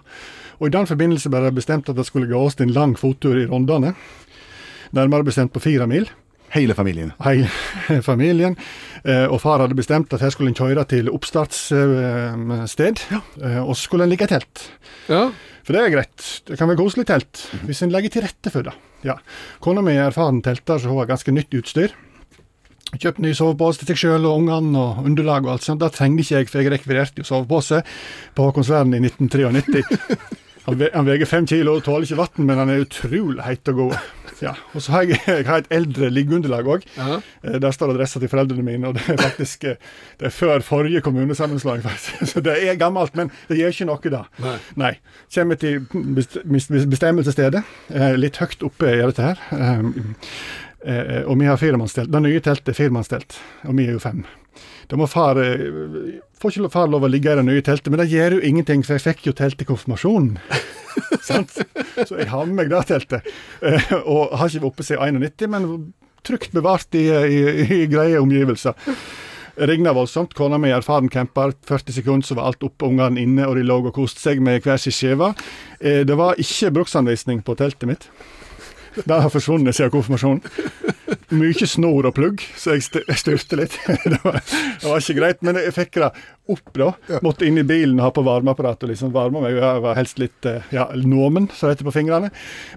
[0.60, 3.48] Og i den forbindelse ble det bestemt at det skulle gås en lang fottur i
[3.50, 3.94] Rondane.
[4.94, 6.06] Nærmere bestemt på fire mil.
[6.54, 7.12] Hele familien.
[7.26, 7.48] Hele
[8.10, 8.56] familien.
[9.04, 13.20] Eh, og far hadde bestemt at her skulle en kjøre til oppstartssted, ja.
[13.66, 14.64] og så skulle en ligge i telt.
[15.12, 15.26] Ja,
[15.64, 16.30] For det er greit.
[16.48, 18.76] Det kan være koselig telt, hvis en legger til rette for det.
[19.04, 19.18] Ja.
[19.64, 21.96] Kona mi er erfaren telter, så hun har ganske nytt utstyr.
[22.94, 25.82] Kjøpt ny sovepose til seg sjøl og ungene og underlag og alt sånt.
[25.82, 27.82] Det trengte ikke jeg, for jeg rekvirerte jo sovepose
[28.38, 30.40] på Håkonsverden i 1993.
[30.66, 33.68] Han, ve han veier fem kilo og tåler ikke vann, men han er utrolig heit
[33.74, 33.96] og god.
[34.44, 34.54] Ja.
[34.76, 36.86] Og så har jeg, jeg har et eldre liggeunderlag òg.
[36.98, 37.20] ja.
[37.44, 39.76] Eh, Der står adressa til foreldrene mine, og det er faktisk eh,
[40.20, 41.84] det er før forrige kommunesammenslåing.
[42.32, 44.24] Så det er gammelt, men det gjør ikke noe da.
[44.44, 44.58] Nei.
[44.86, 44.94] Nei.
[45.36, 45.86] Kommer til
[46.18, 49.44] best- best- bestemmelsesstedet, eh, litt høyt oppe i dette her.
[50.86, 52.12] Eh, Eh, og vi har firemannstelt.
[52.12, 54.24] Det nye teltet er firemannstelt, og vi er jo fem.
[54.92, 58.02] Da må far eh, Får ikke far lov å ligge i det nye teltet, men
[58.02, 60.34] det gjør jo ingenting, for jeg fikk jo telt til konfirmasjonen.
[61.30, 61.56] Sant?
[62.04, 63.30] Så jeg har med meg det teltet.
[63.64, 65.70] Eh, og har ikke vært oppe siden 91, men
[66.28, 68.76] trygt bevart i, i, i greie omgivelser.
[69.56, 70.36] Regna voldsomt.
[70.36, 71.56] Kona mi er erfaren camper.
[71.70, 74.66] 40 sekunder så var alt oppe, ungene inne, og de lå og koste seg med
[74.66, 75.32] hver sin skive.
[75.80, 78.10] Eh, det var ikke bruksanvisning på teltet mitt.
[79.08, 80.44] Det har forsvunnet siden konfirmasjonen.
[81.34, 82.86] Mye snor og plugg, så jeg
[83.18, 83.78] styrte litt.
[84.12, 86.10] det, var, det var ikke greit, men jeg fikk det
[86.54, 86.92] opp, da.
[87.26, 89.58] Måtte inn i bilen og ha på varmeapparat og liksom varme meg.
[89.58, 92.30] Jeg var helst litt eh, ja, nomen, som det heter på fingrene.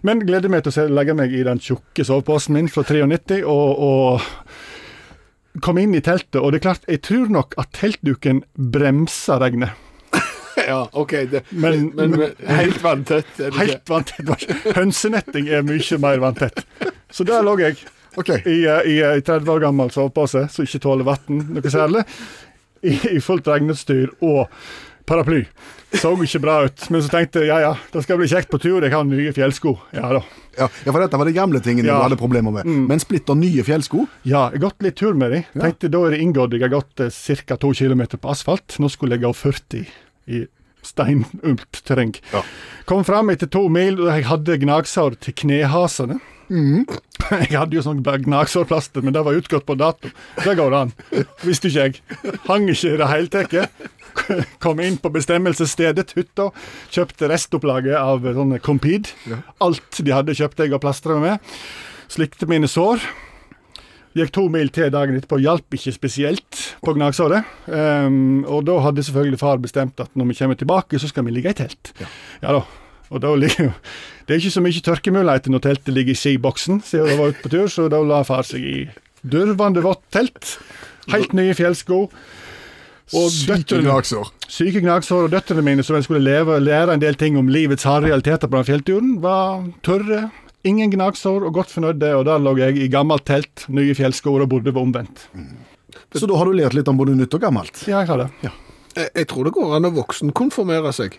[0.06, 3.82] Men gleder meg til å legge meg i den tjukke soveposen min fra 93 og,
[3.90, 6.40] og kom inn i teltet.
[6.40, 9.85] Og det er klart, jeg tror nok at teltduken bremser regnet.
[10.70, 11.12] Ja, OK.
[11.30, 13.28] Det, Men- men, men, helt vanntett.
[13.58, 14.46] Helt vanntett.
[14.76, 16.64] Hønsenetting er mye mer vanntett.
[17.12, 17.76] Så der lå jeg.
[18.16, 18.40] Okay.
[18.48, 22.00] i, i, i eh, 30 år gammel sovepose som ikke tåler vann noe særlig,
[22.80, 24.46] i, i fullt regnestyr og
[25.06, 25.42] paraply.
[25.92, 26.86] Så ikke bra ut.
[26.90, 29.34] Men så tenkte jeg ja ja, det skal bli kjekt på tur, jeg har nye
[29.36, 29.74] fjellsko.
[29.94, 30.22] Ja da.
[30.56, 31.98] Ja, ja, for dette var de gamle tingene Ja.
[32.00, 32.64] du hadde problemer med.
[32.88, 34.06] Men splitter nye fjellsko?
[34.24, 35.42] Ja, jeg har gått litt tur med de.
[35.52, 36.56] Tenkte Da er det inngått.
[36.56, 37.12] Jeg har gått eh,
[37.44, 37.60] ca.
[37.60, 38.78] 2 km på asfalt.
[38.80, 39.84] Nå skulle jeg gå 40
[40.26, 40.44] i
[40.86, 42.14] steinømt terreng.
[42.32, 42.42] Ja.
[42.86, 46.20] Kom fram etter to mil, og jeg hadde gnagsår til knehasene.
[47.26, 50.12] Jeg hadde jo sånn gnagsårplaster, men det var utgått på dato.
[50.44, 50.92] Det går an.
[51.42, 52.36] Visste ikke jeg.
[52.46, 53.88] Hang ikke i det hele tatt.
[54.62, 56.52] Kom inn på bestemmelsesstedet, hytta.
[56.94, 59.10] Kjøpte restopplaget av sånne Compede.
[59.58, 61.42] Alt de hadde, kjøpte jeg og plastra med.
[62.14, 63.02] Slikte mine sår.
[64.16, 67.44] Gikk to mil til dagen etterpå, hjalp ikke spesielt på gnagsåret.
[67.68, 71.34] Um, og da hadde selvfølgelig far bestemt at når vi kommer tilbake, så skal vi
[71.36, 71.92] ligge i telt.
[72.40, 72.62] Ja, da.
[73.06, 73.72] Og da ligger jo
[74.26, 77.44] Det er ikke så mye tørkemuligheter når teltet ligger i skiboksen, siden jeg var ute
[77.44, 78.78] på tur, så da la far seg i
[79.22, 80.56] durvende vått telt.
[81.12, 82.00] Helt nye fjellsko.
[83.14, 84.32] Og Syke gnagsår.
[84.50, 87.86] Syke gnagsår og døtrene mine, som jeg skulle leve, lære en del ting om livets
[87.86, 90.24] harde realiteter på den fjellturen, var tørre.
[90.66, 94.44] Ingen gnagsår og godt fornøyd det, og der lå jeg i gammelt telt, nye fjellskoer
[94.46, 95.26] og bodde være omvendt.
[96.16, 97.84] Så da har du lært litt om både nytt og gammelt?
[97.86, 98.28] Ja, jeg har det.
[98.96, 101.18] Jeg, jeg tror det går an å voksenkonfirmere seg.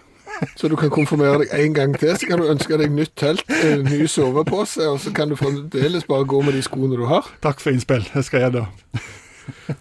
[0.59, 3.45] Så du kan konfirmere deg en gang til, så kan du ønske deg nytt telt,
[3.65, 7.25] en ny sovepose, og så kan du fremdeles bare gå med de skoene du har.
[7.41, 8.05] Takk for innspill.
[8.13, 9.01] Jeg skal gjøre det.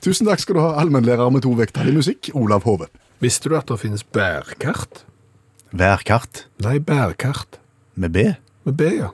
[0.04, 2.86] Tusen takk skal du ha, allmennlærer med to vekttall i musikk, Olav Hove.
[3.24, 5.02] Visste du at det finnes bærkart?
[5.76, 7.58] Værkart Nei, bærkart.
[7.96, 8.28] med B.
[8.64, 9.10] Med B, ja.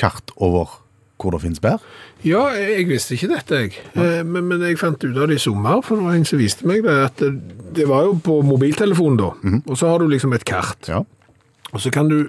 [0.00, 0.78] Kart over
[1.22, 1.82] hvor det finnes bær.
[2.26, 3.80] Ja, jeg, visste ikke dette, jeg.
[3.94, 4.22] Ja.
[4.26, 6.66] Men, men jeg fant ut av det i sommer, for det var en som viste
[6.68, 6.96] meg det.
[7.06, 9.58] At det, var jo på mobiltelefonen, da.
[9.62, 10.90] Og så har du liksom et kart.
[10.90, 11.02] Ja.
[11.72, 12.24] Og så kan du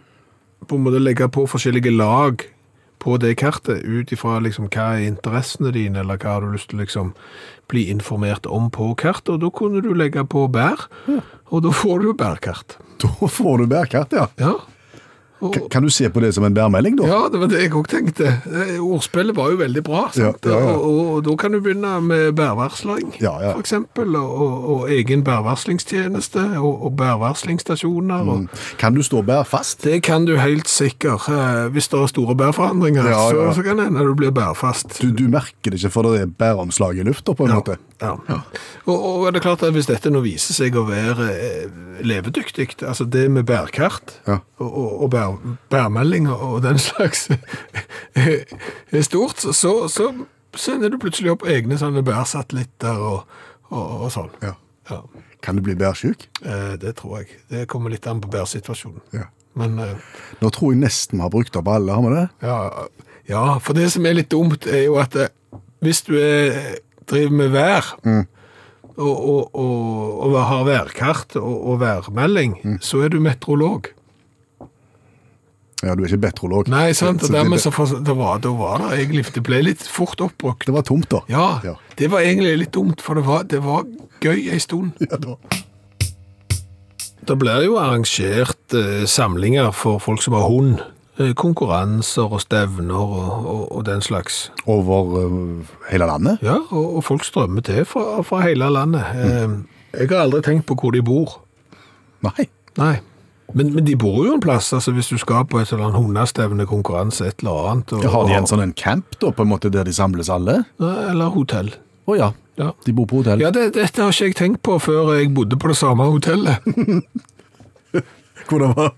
[0.67, 2.45] på en måte legge på forskjellige lag
[3.03, 6.69] på det kartet, ut ifra liksom hva er interessene dine, eller hva har du lyst
[6.71, 7.11] til å liksom
[7.71, 9.33] bli informert om på kartet.
[9.35, 10.87] Og da kunne du legge på bær,
[11.51, 12.77] og da får du bærkart.
[13.03, 14.29] Da får du bærkart, ja.
[14.39, 14.55] Ja.
[15.43, 17.07] Og, Kan du se på det som en bærmelding, da?
[17.09, 18.29] ja, det var det jeg òg tenkte.
[18.47, 20.05] Eh, Ordspillet var jo veldig bra.
[20.15, 20.73] Ja, ja, ja.
[20.77, 23.51] Og, og, da kan du begynne med bærvarsling, Ja, ja.
[23.59, 28.29] eksempel, og, og, egen bærvarslingstjeneste, og, bærvarslingsstasjoner.
[28.29, 28.47] Og,
[28.79, 29.83] Kan du stå bærfast?
[29.83, 31.27] Det kan du helt sikkert.
[31.29, 33.03] eh, Hvis det er store bærforandringer.
[33.03, 35.01] Så, så kan det hende du blir bærfast.
[35.01, 37.77] Du, du merker det ikke, for det er bæromslag i lufta, på en måte.
[38.01, 38.15] Ja.
[38.85, 41.67] Og, og er det klart at hvis dette nå viser seg å være eh,
[42.03, 44.39] levedyktig, altså det med bærkart Ja.
[44.59, 45.09] og, og, og
[45.69, 47.29] bærmeldinger og den slags
[48.15, 50.09] er stort, så, så
[50.55, 53.37] sender du plutselig opp egne sånne bærsatellitter og,
[53.69, 54.33] og, og sånn.
[54.43, 54.55] Ja.
[54.91, 54.99] Ja.
[55.43, 56.27] Kan du bli bærsjuk?
[56.43, 57.39] Eh, det tror jeg.
[57.51, 59.01] Det kommer litt an på bærsituasjonen.
[59.15, 59.29] Ja.
[59.59, 62.27] Men eh, Nå tror jeg nesten vi har brukt opp alle, har vi det?
[62.43, 62.59] Ja,
[63.29, 65.31] ja, for det som er litt dumt, er jo at eh,
[65.83, 67.91] hvis du er, driver med vær,
[68.93, 73.89] og, og, og, har værkart og, værmelding, så er du meteorolog.
[75.83, 76.67] Ja, du er ikke meteorolog.
[76.71, 79.43] Nei, sant, Så og det- dermed så for, det var, da var det egentlig, det
[79.43, 80.65] ble litt fort oppbrukt.
[80.65, 81.19] Det var tomt, da.
[81.29, 81.75] Ja, Ja.
[81.97, 83.83] det var egentlig litt dumt, for det var, det var
[84.21, 84.93] gøy ei stund.
[85.11, 85.35] Ja, da.
[87.25, 90.81] Det blir jo arrangert eh, samlinger for folk som har hund.
[91.19, 94.49] Eh, konkurranser og stevner og, og, og den slags.
[94.67, 96.39] Over uh, hele landet?
[96.43, 99.05] Ja, og, og folk strømmer til fra, fra hele landet.
[99.15, 99.55] Eh,
[100.01, 101.37] jeg har aldri tenkt på hvor de bor.
[102.25, 102.47] Nei.
[102.79, 102.97] Nei.
[103.53, 106.01] Men, men de bor jo en plass, altså hvis du skal på et eller annet
[106.01, 107.93] hundestevne, konkurranse, et eller annet.
[107.93, 110.63] Og, Har de en sånn en camp, da, på en måte, der de samles alle?
[110.81, 111.73] Eller hotell.
[112.09, 112.31] Å ja.
[112.59, 112.71] Ja.
[112.85, 113.41] De bor på hotell?
[113.41, 116.65] Ja, det, dette har ikke jeg tenkt på før jeg bodde på det samme hotellet.
[118.49, 118.91] Hvor det var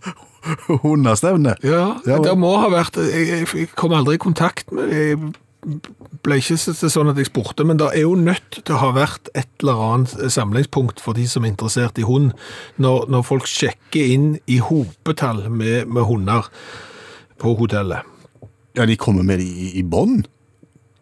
[0.83, 1.55] hundestevne?
[1.65, 5.19] Ja, Ja, det må ha vært jeg, jeg kom aldri i kontakt med Jeg
[6.23, 8.79] ble ikke så- så sånn at jeg spurte, men det er jo nødt til å
[8.79, 12.33] ha vært et eller annet samlingspunkt for de som er interessert i hund,
[12.77, 16.47] når, når folk sjekker inn i hopetall med, med hunder
[17.39, 18.03] på hotellet.
[18.75, 20.27] Ja, de kommer med de i, i bånd.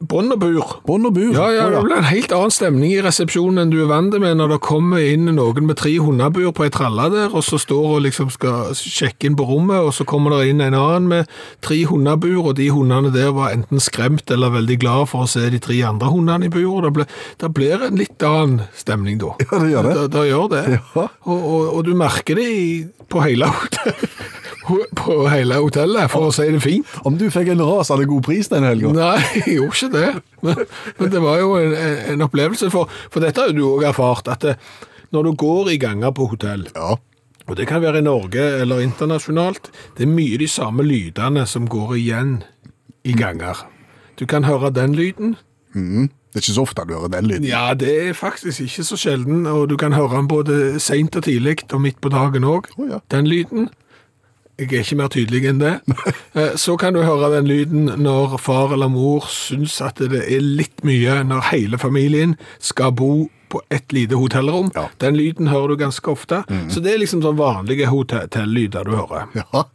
[0.04, 0.72] Bånd og bur.
[0.84, 1.32] Bånd og bur.
[1.32, 4.36] Ja, ja, det blir en helt annen stemning i resepsjonen enn du er vant med
[4.36, 7.96] når det kommer inn noen med tre hundebur på ei tralle der, og så står
[7.96, 11.32] og liksom skal sjekke inn på rommet, og så kommer det inn en annen med
[11.64, 15.48] tre hundebur, og de hundene der var enten skremt eller veldig glad for å se
[15.54, 16.84] de tre andre hundene i bur.
[16.84, 19.38] Det, blir, det blir en litt annen stemning da.
[19.46, 19.96] Ja, det gjør det.
[20.02, 20.64] Det, det gjør det.
[20.76, 21.08] Ja.
[21.24, 22.72] Og, og, og du merker det i,
[23.08, 24.10] på hele hotellet.
[24.96, 26.88] På hele hotellet, for å si det fint.
[27.04, 28.92] Om du fikk en rasende god pris den helga?
[28.96, 30.12] Nei, jeg gjorde ikke det.
[30.44, 30.62] Men,
[31.00, 31.74] men det var jo en,
[32.14, 34.56] en opplevelse, for, for dette har du òg erfart, at det,
[35.14, 36.96] når du går i ganger på hotell, Ja.
[37.48, 41.68] og det kan være i Norge eller internasjonalt, det er mye de samme lydene som
[41.70, 42.38] går igjen
[43.04, 43.66] i ganger.
[44.18, 45.36] Du kan høre den lyden.
[45.74, 47.46] Det er ikke så ofte du hører den lyden.
[47.50, 51.26] Ja, det er faktisk ikke så sjelden, og du kan høre den både seint og
[51.28, 52.72] tidlig, og midt på dagen òg.
[52.78, 53.02] Oh, ja.
[53.14, 53.68] Den lyden.
[54.62, 55.76] Jeg er ikke mer tydelig enn det.
[56.34, 60.42] Eh, Så kan du høre den lyden når far eller mor syns at det er
[60.42, 64.72] litt mye når hele familien skal bo på et lite hotellrom.
[64.74, 64.88] Ja.
[65.02, 66.40] Den lyden hører du ganske ofte.
[66.74, 69.28] Så det er liksom sånn vanlige hotellyder du hører.
[69.38, 69.66] Ja.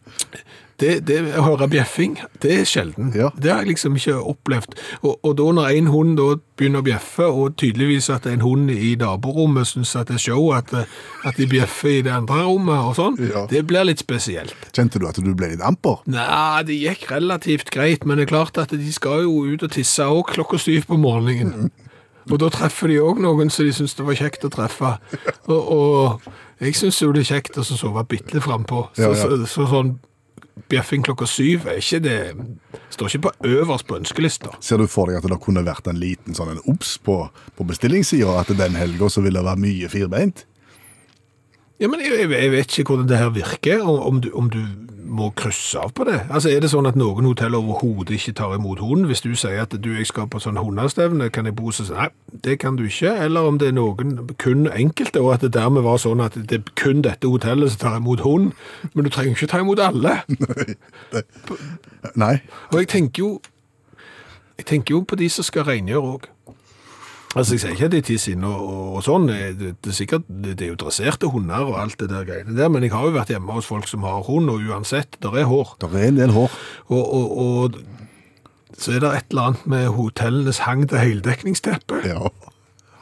[0.79, 2.12] Det, det å høre bjeffing,
[2.43, 3.09] det er sjelden.
[3.19, 3.33] Ja.
[3.35, 4.77] Det har jeg liksom ikke opplevd.
[5.03, 6.27] Og, og da når en hund da
[6.59, 10.45] begynner å bjeffe, og tydeligvis at en hund i naborommet syns at det er show,
[10.55, 10.71] at,
[11.27, 13.43] at de bjeffer i det andre rommet og sånn, Ja.
[13.51, 14.55] det blir litt spesielt.
[14.71, 15.99] Kjente du at du ble litt amper?
[16.07, 19.75] Nei, det gikk relativt greit, men det er klart at de skal jo ut og
[19.75, 21.73] tisse òg klokka syv på morgenen.
[22.31, 24.95] Og da treffer de òg noen som de syns det var kjekt å treffe.
[25.49, 26.31] Og, og
[26.62, 28.85] jeg syns jo det er kjekt å sove bitte litt frampå.
[28.95, 29.23] Så, Ja, ja.
[29.27, 29.95] så, så sånn
[30.71, 32.18] bjeffing klokka syv er ikke det
[32.90, 34.51] Står ikke på øverst på ønskelista.
[34.64, 37.18] Ser du for deg at det kunne vært en liten sånn en obs på,
[37.57, 40.44] på bestillingssida, at den helga så ville det være mye firbeint?
[41.79, 44.59] Ja, men jeg, jeg- vet ikke hvordan det her virker, om, du, om du
[45.09, 46.21] må krysse av på det.
[46.31, 49.07] Altså, Er det sånn at noen hotell overhodet ikke tar imot hunden?
[49.09, 52.09] Hvis du sier at du, jeg skal på sånn hundestevne, kan jeg bo så Nei,
[52.44, 53.14] det kan du ikke.
[53.25, 56.61] Eller om det er noen, kun enkelte, og at det dermed var sånn at det
[56.61, 58.53] er kun dette hotellet som tar imot hund.
[58.94, 60.18] Men du trenger ikke ta imot alle.
[62.25, 62.35] Nei.
[62.73, 63.38] Og jeg tenker jo
[64.59, 66.25] Jeg tenker jo på de som skal rengjøre òg.
[67.38, 70.24] Altså, Jeg sier ikke at de tisser inn og, og, sånn, det, det, er sikkert,
[70.27, 73.07] det, det er jo dresserte hunder og alt det der greiene der, men jeg har
[73.07, 75.77] jo vært hjemme hos folk som har hund, og uansett, der er hår.
[75.79, 76.59] Det er en del hår.
[76.90, 82.03] Og, og, og så er det et eller annet med hotellenes hang til heldekningsteppe.
[82.07, 82.31] Ja.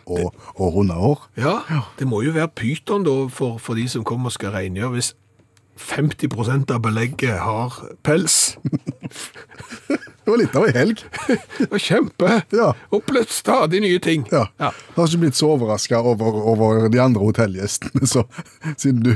[0.06, 1.24] Og, og hundehår.
[1.40, 1.56] Ja,
[1.98, 5.14] det må jo være pyton da for, for de som kommer og skal rengjøre, hvis
[5.80, 7.74] 50% av belegget har
[8.06, 8.56] pels.
[10.26, 11.02] Det var litt av ei helg.
[11.60, 12.30] Det var kjempe.
[12.50, 12.72] Ja.
[12.90, 14.24] Opplevd stadig nye ting.
[14.32, 14.48] Ja.
[14.58, 14.72] Ja.
[14.74, 18.24] Jeg har ikke blitt så overraska over, over de andre hotellgjestene, så,
[18.74, 19.12] siden du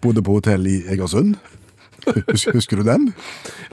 [0.00, 1.34] bodde på hotell i Egersund.
[2.06, 3.10] Hus, husker du den?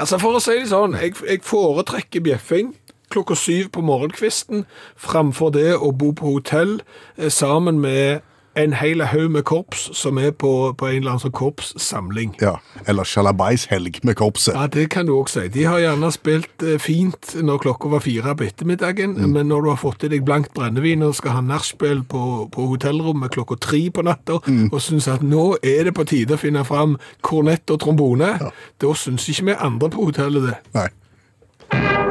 [0.02, 2.74] Altså For å si det sånn, jeg, jeg foretrekker bjeffing
[3.14, 4.66] klokka syv på morgenkvisten
[5.00, 6.80] framfor det å bo på hotell
[7.16, 8.26] eh, sammen med
[8.58, 12.34] en hel haug med korps som er på, på en eller annen sånn korpssamling.
[12.42, 12.58] Ja.
[12.90, 14.56] Eller Sjalabais-helg med korpset.
[14.58, 15.46] Ja, det kan du òg si.
[15.54, 19.72] De har gjerne spilt eh, fint når klokka var fire på ettermiddagen, men når du
[19.72, 23.84] har fått i deg blankt brennevin og skal ha nachspiel på, på hotellrommet klokka tre
[23.94, 24.42] på natta,
[24.72, 28.36] og syns at nå er det på tide å finne fram kornett og trombone,
[28.82, 30.60] da syns ikke vi andre på hotellet det.
[30.78, 32.07] Nei.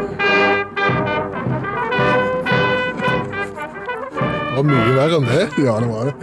[4.56, 5.42] Det var mye verre enn det.
[5.60, 6.14] Ja, det var det.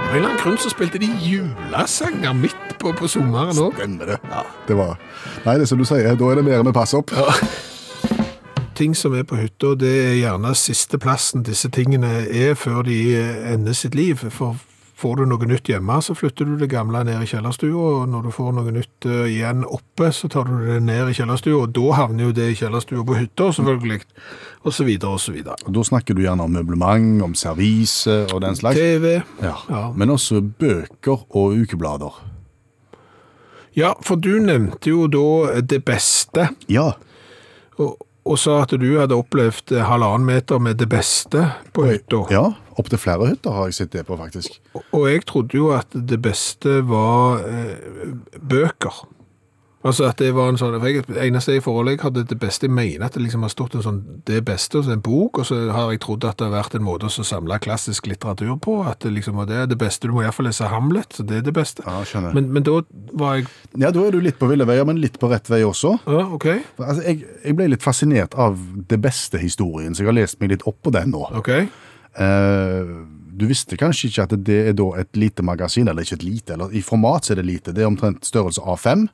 [0.00, 3.76] Av en eller annen grunn så spilte de julesanger midt på, på sommeren òg.
[3.76, 4.16] Stemmer det.
[4.30, 4.46] Ja.
[4.64, 4.94] Det var
[5.44, 7.12] Nei, det er som du sier, da er det mer med pass opp.
[8.80, 12.96] Ting som er på hytta, det er gjerne siste plassen disse tingene er før de
[13.52, 14.24] ender sitt liv.
[14.32, 14.56] For
[15.04, 18.24] får du noe nytt hjemme, så flytter du det gamle ned i kjellerstua, og når
[18.24, 21.74] du får noe nytt eh, igjen oppe, så tar du det ned i kjellerstua, og
[21.76, 24.00] da havner jo det i kjellerstua på hytta, selvfølgelig,
[24.64, 25.58] og så videre og så videre.
[25.68, 28.80] Og Da snakker du gjerne om møblement, om servise og den slags.
[28.80, 29.18] TV.
[29.44, 29.54] Ja.
[29.68, 29.82] Ja.
[29.92, 32.22] Men også bøker og ukeblader.
[33.76, 36.92] Ja, for du nevnte jo da det beste, Ja.
[37.78, 42.24] og, og sa at du hadde opplevd eh, halvannen meter med det beste på hytta.
[42.32, 42.44] ja.
[42.74, 44.56] Opptil flere hytter har jeg sett det på, faktisk.
[44.74, 48.08] Og jeg trodde jo at det beste var eh,
[48.40, 49.04] bøker.
[49.84, 52.38] Altså at det var en sånn, for jeg, eneste jeg i forhold jeg hadde det
[52.40, 55.42] beste, jeg mener at det liksom har stått en sånn det beste hos en bok,
[55.42, 58.54] og så har jeg trodd at det har vært en måte å samle klassisk litteratur
[58.64, 60.70] på, at det liksom var det er det beste, du må i hvert fall lese
[60.72, 61.84] Hamlet, så det er det beste.
[61.84, 62.32] Ja, skjønner.
[62.36, 62.78] Men, men da
[63.12, 65.60] var jeg, Ja, da er du litt på ville veier, men litt på rett vei
[65.68, 65.98] også.
[66.08, 66.48] ja, ok,
[66.80, 68.56] Altså, jeg, jeg ble litt fascinert av
[68.88, 71.26] det beste historien, så jeg har lest meg litt opp på den nå.
[71.42, 71.52] ok.
[72.14, 76.26] Uh, du visste kanskje ikke at det er da et lite magasin, eller ikke et
[76.26, 77.74] lite, eller i format så er det lite.
[77.74, 79.08] Det er omtrent størrelse A5.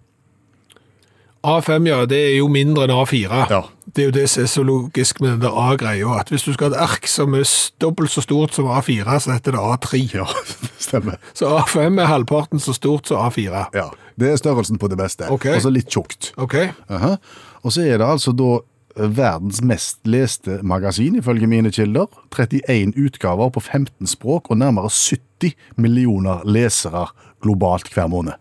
[1.40, 3.44] A5, ja, det er jo mindre enn A4.
[3.48, 3.62] Ja.
[3.90, 6.52] Det er jo det som er så logisk med den der A-greia, at hvis du
[6.52, 7.46] skal ha et ark som er
[7.80, 10.02] dobbelt så stort som A4, så heter det A3.
[10.18, 10.26] Ja,
[10.88, 11.16] stemmer.
[11.34, 13.64] Så A5 er halvparten så stort som A4.
[13.74, 13.88] Ja,
[14.20, 15.30] Det er størrelsen på det beste.
[15.32, 15.56] Okay.
[15.56, 16.32] Og så litt tjukt.
[16.36, 16.54] Ok,
[16.88, 17.16] -huh.
[17.62, 18.60] Og så er det altså da
[19.02, 22.06] eh, verdens mest leste magasin, ifølge mine kilder.
[22.30, 27.06] 31 utgaver på 15 språk, og nærmere 70 millioner lesere
[27.42, 28.32] globalt hver måned.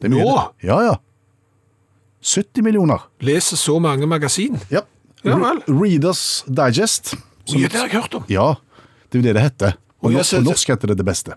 [0.00, 0.40] Det er mye, Nå?
[0.62, 0.94] Ja, ja.
[2.24, 3.04] 70 millioner.
[3.20, 4.56] leser så mange magasin.
[4.72, 4.80] Ja.
[5.24, 5.62] Ja vel.
[5.68, 7.14] Readers Digest.
[7.52, 8.24] Oi, det har jeg hørt om.
[8.32, 8.54] Ja,
[9.12, 9.74] det er jo det det heter.
[10.04, 11.36] Og Oi, norsk, på norsk heter det det beste.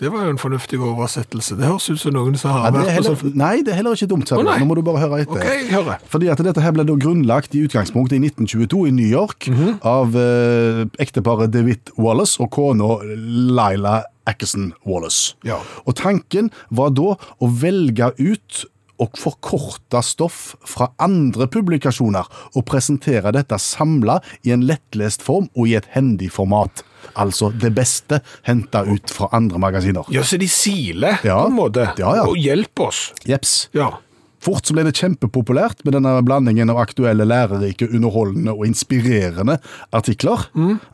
[0.00, 1.58] Det var jo en fornuftig oversettelse.
[1.58, 3.34] Det høres ut som noen som har ja, vært på heller, sånn...
[3.36, 4.30] nei, det er heller ikke dumt.
[4.32, 4.54] nei.
[4.62, 5.42] Nå må du bare høre etter.
[5.42, 5.98] Ok, jeg hører.
[6.08, 9.74] Fordi at dette her ble da grunnlagt i utgangspunktet i 1922 i New York Mhm.
[9.84, 15.34] av eh, ekteparet DeWitt Wallace og kona Laila Ackerson Wallace.
[15.44, 15.58] Ja.
[15.84, 18.64] Og tanken var da å velge ut
[19.00, 25.68] og forkorte stoff fra andre publikasjoner og presentere dette samla i en lettlest form og
[25.70, 26.84] i et hendig format.
[27.18, 30.04] Altså det beste henta ut fra andre magasiner.
[30.12, 31.40] Ja, så de siler Ja.
[31.42, 32.26] på en måte, Ja, ja.
[32.28, 33.12] og hjelper oss.
[33.26, 33.68] Jeps.
[33.74, 33.90] Ja.
[34.40, 39.58] Fort så ble det kjempepopulært med denne blandingen av aktuelle, lærerike, underholdende og inspirerende
[39.96, 40.46] artikler.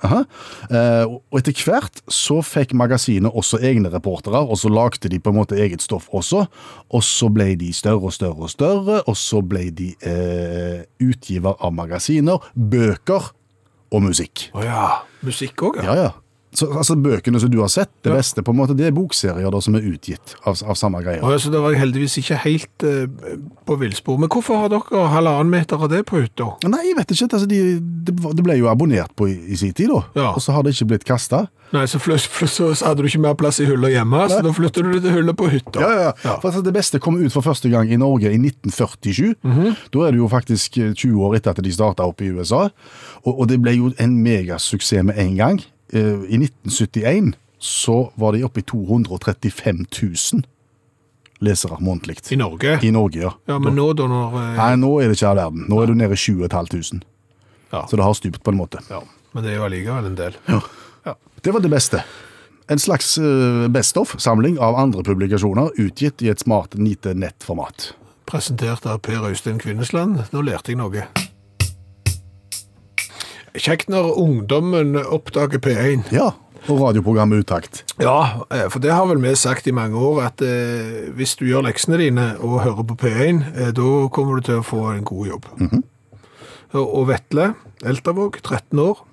[0.06, 0.24] Aha.
[0.70, 5.30] Eh, og etter hvert så fikk magasinet også egne reportere, og så lagde de på
[5.32, 6.46] en måte eget stoff også.
[6.90, 11.54] Og så ble de større og større og større, og så ble de eh, utgiver
[11.62, 13.32] av magasiner, bøker
[13.94, 14.48] og musikk.
[14.56, 14.87] Å ja.
[15.26, 15.87] Musikk òg, ja.
[15.87, 16.14] Ja, ja.
[16.56, 19.52] Så, altså Bøkene som du har sett, det beste, på en måte, det er bokserier
[19.52, 21.20] da, som er utgitt av, av samme greier.
[21.20, 23.04] Ja, Så da var jeg heldigvis ikke helt eh,
[23.68, 24.16] på villspor.
[24.22, 26.54] Men hvorfor har dere halvannen meter av det på hytta?
[26.64, 27.28] Nei, jeg vet ikke.
[27.28, 27.60] Altså, det,
[28.08, 30.00] de, de ble jo abonnert på i, i sin tid, da.
[30.16, 30.32] Ja.
[30.32, 31.44] Og så har det ikke blitt kasta.
[31.74, 34.92] Nei, så, så hadde du ikke mer plass i hullet hjemme, så da flytter du
[34.94, 35.82] det til hullet på hytta.
[35.82, 36.36] Ja, ja, ja.
[36.38, 39.34] For altså, Det beste kom ut for første gang i Norge i 1947.
[39.42, 39.74] Mhm.
[39.92, 42.68] Da er det jo faktisk eh, 20 år etter at de starta opp i USA.
[43.24, 45.64] Og, og det ble jo en megasuksess med en gang.
[45.92, 50.42] Eh, I 1971 så var de oppe i 235 000
[51.44, 52.18] lesere månedlig.
[52.33, 52.79] I Norge?
[52.83, 53.33] I Norge, ja.
[53.46, 55.66] Ja, men nå da når eh, Nei, nå er det ikke all verden.
[55.68, 57.03] Nå er du nede i 7500.
[57.72, 57.83] Ja.
[57.90, 58.83] Så det har stupt på en måte.
[58.90, 59.03] ja.
[59.37, 60.37] Men det er jo allikevel en del.
[61.05, 61.12] ja,
[61.44, 62.01] Det var det beste.
[62.72, 67.90] En slags uh, best-of-samling av andre publikasjoner utgitt i et smart, lite nettformat.
[68.27, 70.22] Presentert av Per Øystein Kvinnesland.
[70.33, 71.05] Nå lærte jeg noe.
[73.56, 76.10] Kjekt når ungdommen oppdager P1.
[76.12, 76.32] Ja,
[76.66, 77.84] og radioprogrammet Utakt.
[78.02, 81.46] Ja, eh, for det har vel vi sagt i mange år, at eh, hvis du
[81.46, 85.04] gjør leksene dine og hører på P1, eh, da kommer du til å få en
[85.06, 85.46] god jobb.
[86.76, 87.54] og, og Vetle
[87.86, 89.04] Eltervåg, 13 år,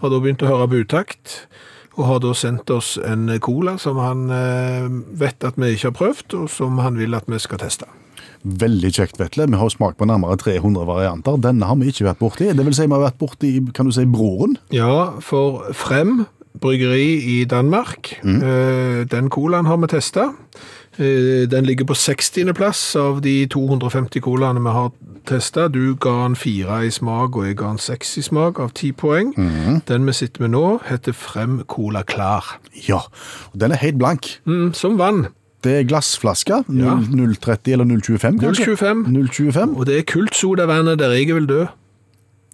[0.00, 1.36] har da begynt å høre på Utakt,
[1.94, 4.88] og har da sendt oss en cola som han eh,
[5.20, 7.88] vet at vi ikke har prøvd, og som han vil at vi skal teste.
[8.44, 9.46] Veldig kjekt, Vetle.
[9.48, 11.38] Vi har smakt på nærmere 300 varianter.
[11.40, 12.50] Denne har vi ikke vært borti.
[12.52, 14.58] Det vil si vi har vært borti kan du si, broren.
[14.74, 16.26] Ja, for Frem
[16.60, 20.28] bryggeri i Danmark, eh, den colaen har vi testa.
[20.98, 22.52] Eh, Den ligger på 60.
[22.54, 24.90] plass av de 250 colaene vi har
[25.26, 25.68] testa.
[25.68, 28.92] Du ga den fire i smak, og jeg ga den seks i smak av ti
[28.92, 29.32] poeng.
[29.88, 32.58] Den vi sitter med nå, heter Frem Cola Klar.
[32.88, 33.00] Ja,
[33.52, 34.38] og den er helt blank.
[34.46, 35.26] Mm, som vann.
[35.64, 36.64] Det er glassflaske.
[36.68, 36.98] Ja.
[37.00, 38.76] 030 eller 025, kanskje?
[38.76, 39.04] 025.
[39.32, 39.76] 025.
[39.76, 41.64] Og det er kultsodavannet der jeg vil dø.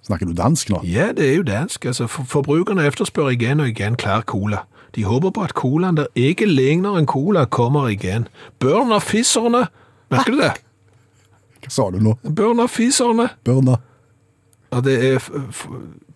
[0.07, 0.81] Snakker du dansk nå?
[0.87, 1.85] Ja, det er jo dansk.
[1.91, 4.63] Altså, forbrukerne etterspør igjen og igjen klar cola.
[4.97, 8.29] De håper på at colaen der ikke ligner en cola, kommer igjen.
[8.59, 9.67] Børn av fisserne!
[10.11, 10.53] Merker du det?
[11.61, 12.17] Hva sa du nå?
[12.25, 13.31] Børn av fisserne!
[13.47, 13.79] Børna?
[14.71, 15.31] Ja, det er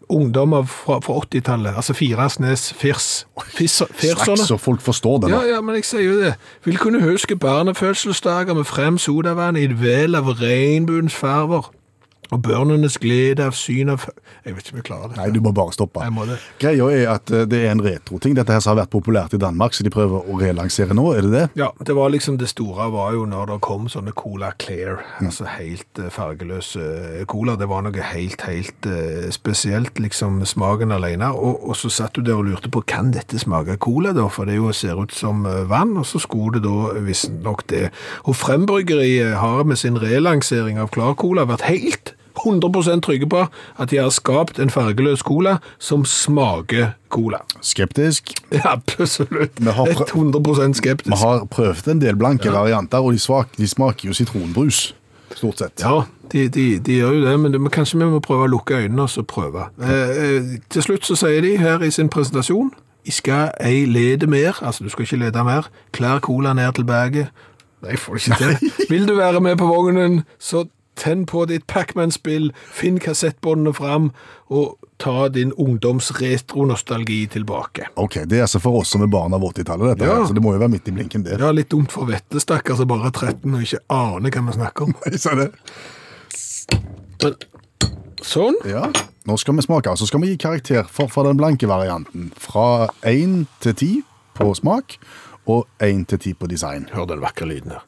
[0.09, 1.75] ungdommer fra, fra 80-tallet.
[1.77, 3.27] Altså Firasnes, Firs.
[3.57, 4.15] Firserne.
[4.15, 6.35] Straks så folk forstår det Ja, ja, men jeg sier jo det.
[6.65, 11.71] Vil kunne huske barnefødselsdager med frem sodavann i et vel av regnbuens farver.
[12.35, 14.09] Og børnenes glede av syn av
[14.45, 15.19] Jeg vet ikke om jeg klarer det.
[15.21, 16.03] Nei, du må bare stoppe.
[16.03, 16.37] Jeg må det.
[16.61, 18.35] Greia er at eh, det er en retroting.
[18.37, 21.33] Dette her har vært populært i Danmark, så de prøver å relansere nå, er det
[21.33, 21.45] det?
[21.61, 25.47] Ja, det var liksom det store var jo når det kom sånne Cola Clear, altså
[25.55, 26.83] helt eh, fargeløse
[27.21, 27.55] eh, cola.
[27.61, 28.91] Det var noe helt, helt
[29.35, 31.31] spesielt, liksom smaken alene.
[31.33, 34.27] Og, og så satt du der og lurte på, kan dette smake cola da?
[34.33, 37.87] For det jo ser ut som vann, og så skulle det da visstnok det.
[38.29, 42.15] Og Frembryggeriet har med sin relansering av Klar Cola vært helt
[42.45, 43.47] 100% trygge på
[43.79, 47.41] at de har skapt en fargeløs cola som smaker cola.
[47.61, 48.35] Skeptisk.
[48.53, 49.53] Ja, absolutt.
[49.57, 51.11] Vi har 100 skeptisk.
[51.11, 54.95] Vi har prøvd en del blanke varianter, og de, svak, de smaker jo sitronbrus,
[55.35, 55.83] stort sett.
[55.83, 58.51] Ja, de, de, de gjør jo det, men det, men kanskje vi må prøve å
[58.51, 59.69] lukke øynene og så prøve.
[59.83, 62.73] Eh, eh, til slutt så sier de her i sin presentasjon,
[63.05, 66.87] jeg skal ei lede mer, altså du skal ikke lede mer, klær cola ned til
[66.89, 67.45] baget.
[67.85, 68.87] Nei, får det ikke til.
[68.91, 70.65] Vil du være med på vognen, så
[70.97, 74.11] tenn på ditt Pac-Man-spill, finn kassettbåndene fram,
[74.51, 77.89] og ta din ungdoms retro-nostalgi tilbake.
[77.97, 80.19] Ok, Det er altså for oss som er barn av 80-tallet, dette Ja.
[80.21, 81.39] her, så det må jo være midt i blinken der.
[81.39, 84.53] Ja, litt dumt for vette, stakkar, som bare er 13 og ikke aner hva vi
[84.59, 84.95] snakker om.
[85.19, 85.51] Så det.
[87.23, 87.35] Men,
[88.23, 88.57] sånn.
[88.69, 88.87] Ja,
[89.27, 92.31] nå skal vi smake, så skal vi gi karakter for, for den blanke varianten.
[92.41, 94.03] Fra 1 til 10
[94.39, 94.99] på smak,
[95.47, 96.87] og 1 til 10 på design.
[96.93, 97.83] Hør den vakre lyden her.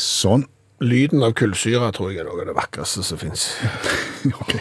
[0.00, 0.46] Sånn.
[0.84, 3.48] Lyden av kullsyre tror jeg er noe av det vakreste som finnes.
[4.42, 4.56] Ok.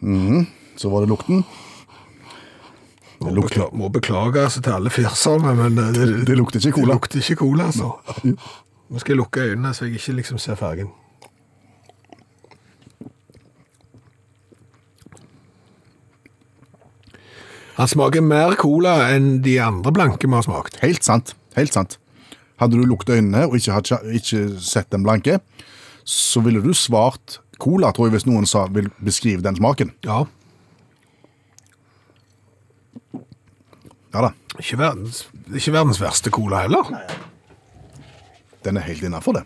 [0.00, 0.46] Mhm,
[0.78, 1.42] Så var det lukten.
[3.18, 6.92] Må, bekla må beklage altså, til alle fjerserne, men det, det, Det lukter ikke cola.
[6.94, 7.88] Det lukter ikke cola, altså.
[8.88, 10.92] Nå skal jeg lukke øynene så jeg ikke liksom ser fargen.
[17.78, 20.80] Han smaker mer cola enn de andre blanke vi har smakt.
[20.82, 21.34] Helt sant.
[21.56, 21.98] Helt sant.
[22.58, 25.38] Hadde du lukket øynene og ikke, hadde, ikke sett den blanke,
[26.02, 29.94] så ville du svart cola, tror jeg, hvis noen sa, vil beskrive den smaken.
[30.06, 30.24] Ja,
[34.14, 36.88] Ja da, ikke verdens, ikke verdens verste cola heller.
[38.64, 39.44] den er helt innafor det.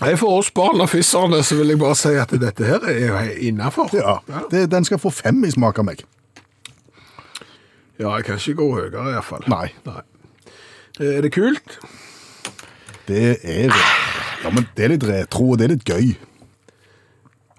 [0.00, 3.00] Nei, For oss barn av fisserne så vil jeg bare si at dette her er
[3.04, 3.18] jo
[3.50, 3.92] innafor.
[3.92, 4.18] Ja,
[4.50, 6.04] det, Den skal få fem i smak av meg.
[8.00, 9.44] Ja, jeg kan ikke gå høyere iallfall.
[9.52, 9.66] Nei.
[9.84, 10.00] Nei.
[11.00, 11.76] Er det kult?
[13.08, 13.68] Det er
[14.40, 16.14] Ja, men det er litt retro, og det er litt gøy.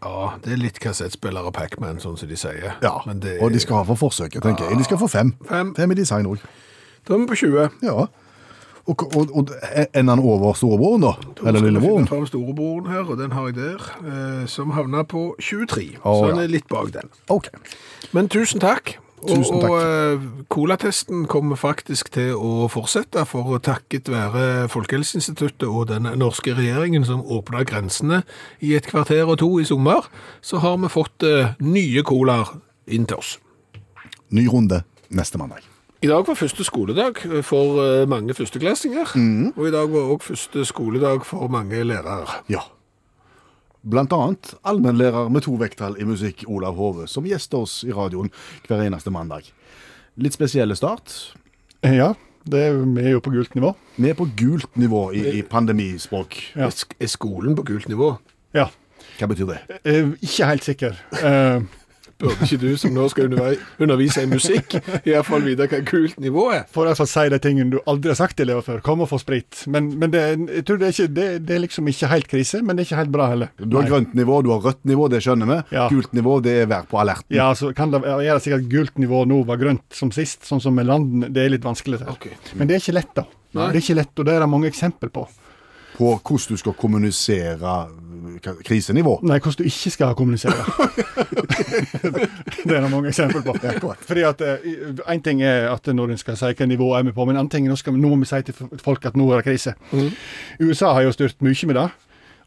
[0.02, 2.74] Ja, det er litt kassettspiller og Pac-Man, sånn som de sier.
[2.82, 4.80] Ja, Men det Og de skal ha for forsøket, tenker jeg.
[4.82, 5.36] De skal få fem.
[5.46, 5.76] Fem.
[5.78, 6.42] Fem i design òg.
[7.06, 7.70] Da er vi på 20.
[7.86, 8.08] Ja.
[8.86, 9.50] Og, og, og
[9.94, 11.14] ender den over storebroren, da?
[11.46, 12.08] Eller lillebroren?
[12.10, 16.00] Fra storebroren her, og den har jeg der, eh, som havna på 23.
[16.04, 16.44] Oh, så den ja.
[16.44, 17.14] er litt bak den.
[17.30, 17.52] OK.
[18.12, 18.98] Men tusen takk.
[19.22, 19.70] Tusen takk.
[19.70, 26.56] og og colatesten kommer faktisk til å fortsette, for takket være Folkehelseinstituttet og den norske
[26.58, 28.24] regjeringen som åpna grensene
[28.60, 30.10] i et kvarter og to i sommer,
[30.42, 32.58] så har vi fått eh, nye colaer
[32.92, 33.38] inn til oss.
[34.32, 35.71] Ny runde neste mandag.
[36.02, 39.54] I dag var første skoledag for eh, mange førsteklassinger, Mm.
[39.56, 42.26] og i dag var også første skoledag for mange lærere.
[42.50, 42.64] Ja.
[43.90, 48.32] Blant annet allmennlærer med to vekttall i musikk, Olav Hove, som gjester oss i radioen
[48.68, 49.52] hver eneste mandag.
[50.18, 51.36] Litt spesielle start.
[51.84, 52.14] Ja,
[52.46, 53.74] det er, vi er jo på gult nivå.
[53.98, 56.38] Vi er på gult nivå i, i pandemispråk.
[56.56, 56.70] Ja.
[57.00, 58.16] Er skolen på gult nivå?
[58.58, 58.68] Ja.
[59.20, 59.60] Hva betyr det?
[59.86, 60.98] Eh, ikke helt sikker.
[62.22, 63.34] Burde ikke du som nå skal
[63.82, 66.66] undervise i musikk, i hvert fall vite hva kult nivå er?
[66.72, 68.82] for å si de tingene du aldri har sagt til elever før.
[68.86, 69.64] Kom og få sprit.
[69.72, 70.22] Men, men det,
[70.60, 72.90] jeg tror det, er ikke, det, det er liksom ikke helt krise, men det er
[72.92, 73.52] ikke helt bra heller.
[73.58, 73.92] Du har Nei.
[73.92, 75.60] grønt nivå, du har rødt nivå, det skjønner vi.
[75.76, 75.88] Ja.
[75.92, 77.36] Gult nivå, det er vær på alerten.
[77.36, 80.78] Ja, så kan det være sikkert gult nivå nå var grønt som sist, sånn som
[80.78, 81.32] med landene.
[81.34, 82.02] Det er litt vanskelig.
[82.04, 82.14] Der.
[82.14, 82.30] Ok.
[82.56, 83.28] Men det er ikke lett, da.
[83.52, 83.72] Nei.
[83.72, 85.26] Det er ikke lett, og det er det mange eksempel på.
[85.98, 87.74] På hvordan du skal kommunisere
[88.68, 89.20] krisenivå.
[89.24, 90.54] Nei, hvordan du ikke skal kommunisere.
[92.66, 93.56] det er det mange eksempel på.
[94.08, 97.26] Fordi at Én ting er at når en skal si hvilket nivå er vi på,
[97.26, 99.48] men en ting er skal, nå må vi si til folk at nå er det
[99.50, 99.76] krise.
[100.62, 101.90] USA har jo styrt mye med det.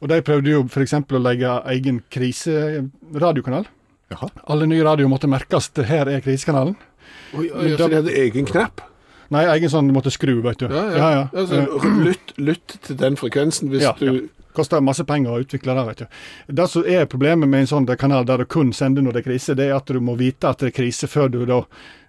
[0.03, 0.95] Og de prøvde jo f.eks.
[1.01, 3.69] å legge egen kriseradiokanal.
[4.13, 4.29] Jaha.
[4.53, 6.77] Alle nye radioer måtte merkes til 'her er krisekanalen'.
[7.35, 8.83] Oi, oi, så de hadde egen knapp?
[9.33, 10.69] Nei, egen sånn du måtte skru, vet du.
[10.69, 11.09] Ja, ja.
[11.17, 11.25] ja.
[11.33, 11.65] Altså,
[12.05, 14.21] lytt, lytt til den frekvensen hvis Ja, du ja.
[14.55, 15.87] Koster masse penger å utvikle det.
[15.89, 16.07] vet du.
[16.55, 19.31] Det som er problemet med en sånn kanal der du kun sender når det er
[19.33, 21.63] krise, det er at du må vite at det er krise før du da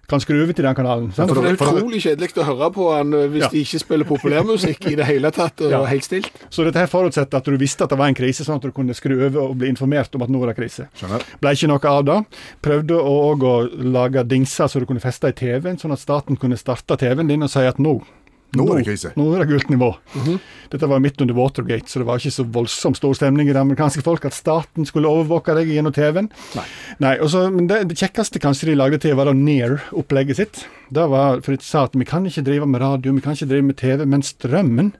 [0.06, 1.08] kan skru over til den kanalen.
[1.12, 1.28] sant?
[1.34, 3.48] For det er utrolig kjedelig å høre på han eh, hvis Ja.
[3.50, 5.84] de ikke spiller populærmusikk i det hele tatt, og Ja.
[5.84, 6.30] helt stilt.
[6.48, 8.70] Så dette her forutsetter at du visste at det var en krise, sånn at du
[8.70, 10.86] kunne skru over og bli informert om at nå er det krise.
[10.94, 11.24] Skjønner.
[11.40, 12.24] Ble ikke noe av det.
[12.62, 16.56] Prøvde òg å lage dingser så du kunne feste i TV-en, sånn at staten kunne
[16.56, 18.00] starte TV-en din og si at nå
[18.56, 19.10] Nå er det krise.
[19.18, 19.88] Nå er det gult nivå.
[20.72, 23.60] Dette var midt under Watergate, så det var ikke så voldsomt stor stemning i det
[23.60, 26.30] amerikanske folk at staten skulle overvåke deg gjennom TV-en.
[26.56, 26.66] Nei.
[27.02, 30.62] Nei også, men det, det kjekkeste kanskje de lagde til, var da Near-opplegget sitt.
[30.94, 33.50] Det var, for de sa at vi kan ikke drive med radio, vi kan ikke
[33.50, 34.94] drive med TV, men strømmen,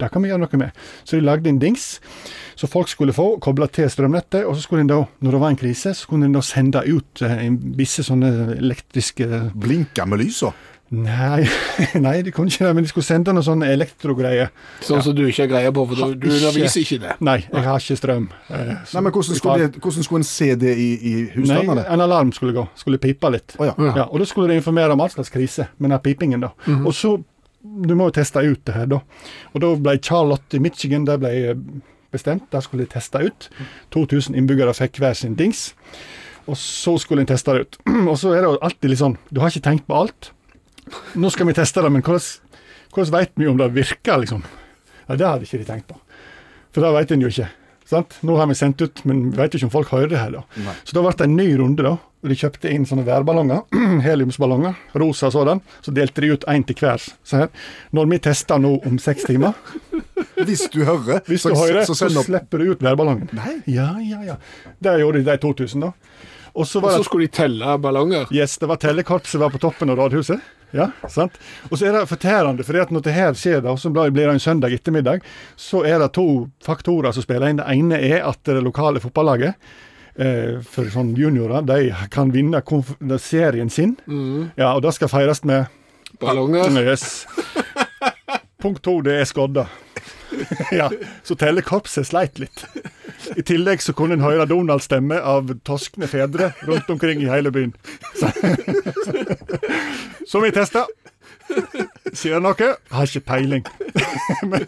[0.00, 0.82] det kan vi gjøre noe med.
[1.04, 1.94] Så de lagde en dings
[2.56, 5.52] så folk skulle få, kobla til strømnettet, og så skulle en da, når det var
[5.52, 10.22] en krise, så kunne en da sende ut eh, en visse sånne elektriske Blinka med
[10.24, 10.54] lysa.
[10.94, 11.42] Nei,
[12.06, 14.52] nei, de kunne ikke det, men de skulle sende noe sånn elektrogreier.
[14.86, 17.14] Sånn som du ikke har greie på, for du, underviser ikke det.
[17.26, 18.28] Nei, jeg har ikke strøm.
[18.46, 21.86] Eh, Nei, men hvordan skulle, det, hvordan skulle en se det i, i Nei, husstandene?
[21.90, 22.66] en alarm skulle gå.
[22.78, 23.56] Skulle pipe litt.
[23.58, 23.74] Oh, ja.
[23.88, 26.54] Ja, og da skulle de informere om all slags krise med den pipingen, da.
[26.82, 27.16] Og så
[27.66, 29.00] Du må jo teste ut det her, da.
[29.50, 31.56] Og da ble Charlotte i Michigan det ble eh,
[32.14, 32.44] bestemt.
[32.52, 33.48] Der skulle de teste ut.
[33.90, 35.72] 2000 innbyggere fikk hver sin dings.
[36.46, 37.78] Og så skulle en teste det ut.
[38.12, 40.30] Og så er det jo alltid litt sånn Du har ikke tenkt på alt.
[41.18, 42.56] Nå skal vi teste det, men hvordan,
[42.94, 44.42] hvordan vet vi om det virker, liksom?
[45.06, 46.00] Ja, Det hadde ikke de tenkt på.
[46.74, 47.48] For det vet en jo ikke.
[47.86, 48.16] Sant?
[48.26, 50.34] Nå har vi sendt ut, men vi vet ikke om folk hører det her.
[50.58, 50.74] Nei.
[50.82, 51.94] Så da ble det en ny runde, da.
[52.26, 53.62] Og de kjøpte inn sånne værballonger.
[54.06, 54.74] Heliumsballonger.
[54.98, 55.62] Rosa sådan.
[55.86, 56.98] Så delte de ut én til hver.
[57.22, 57.52] Så her.
[57.94, 59.54] Når vi tester nå om seks timer,
[60.46, 63.30] Hvis du hører, hvis så, hører, så så, så slipper du ut værballongen.
[63.36, 63.56] Nei.
[63.72, 64.36] Ja, ja, ja.
[64.82, 65.92] Det gjorde de de 2000, da.
[66.56, 68.28] Og så skulle de telle ballonger.
[68.32, 70.40] Yes, det var tellekorpset var på toppen av rådhuset.
[70.74, 71.36] Ja, sant?
[71.70, 74.42] Og så er det fortærende, for når det her skjer, da, så blir det en
[74.42, 75.22] søndag ettermiddag,
[75.56, 77.62] så er det to faktorer som spiller inn.
[77.62, 79.54] Det ene er at det lokale fotballaget
[80.18, 82.62] eh, for sånn juniorer, de kan vinne
[83.22, 83.96] serien sin.
[84.58, 85.70] Ja, og det skal feires med
[86.20, 86.70] Ballonger.
[86.86, 87.26] Yes.
[88.62, 89.66] Punkt to, det er skodda.
[90.72, 90.90] ja,
[91.22, 92.64] så tellekorpset sleit litt.
[93.36, 97.74] I tillegg så kunne en høre Donald-stemme av toskne fedre rundt omkring i hele byen.
[98.16, 98.30] Så,
[100.30, 100.86] så vi testa.
[102.16, 102.70] Sier det noe?
[102.90, 103.66] Har ikke peiling.
[104.50, 104.64] Men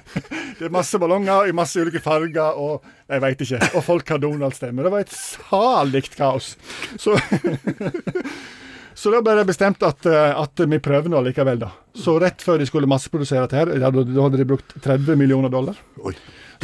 [0.59, 3.63] det er masse ballonger i masse ulike farger, og jeg veit ikke.
[3.73, 4.85] Og folk har Donald-stemme.
[4.85, 6.53] Det var et salig kaos.
[7.01, 7.17] Så
[8.99, 11.71] så da ble det bestemt at, eh, at vi prøver nå likevel, da.
[11.95, 15.53] Så rett før de skulle masseprodusere dette her, da da hadde de brukt 30 millioner
[15.55, 16.17] dollar, Oi.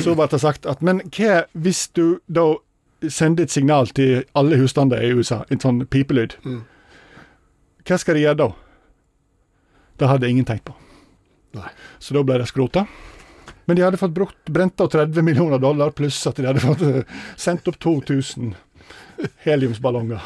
[0.03, 2.57] så ble det sagt at men hva hvis du da
[3.07, 6.35] sender et signal til alle husstander i USA, en sånn pipelyd,
[7.85, 8.51] hva skal de gjøre da?
[10.01, 10.75] Det hadde ingen tenkt på.
[11.55, 11.71] Nei.
[12.03, 12.87] Så da ble det skrota.
[13.69, 16.83] Men de hadde fått brukt, brent av 30 millioner dollar, pluss at de hadde fått
[16.83, 17.05] eh,
[17.39, 18.57] sendt opp 2000
[19.47, 20.21] heliumsballonger.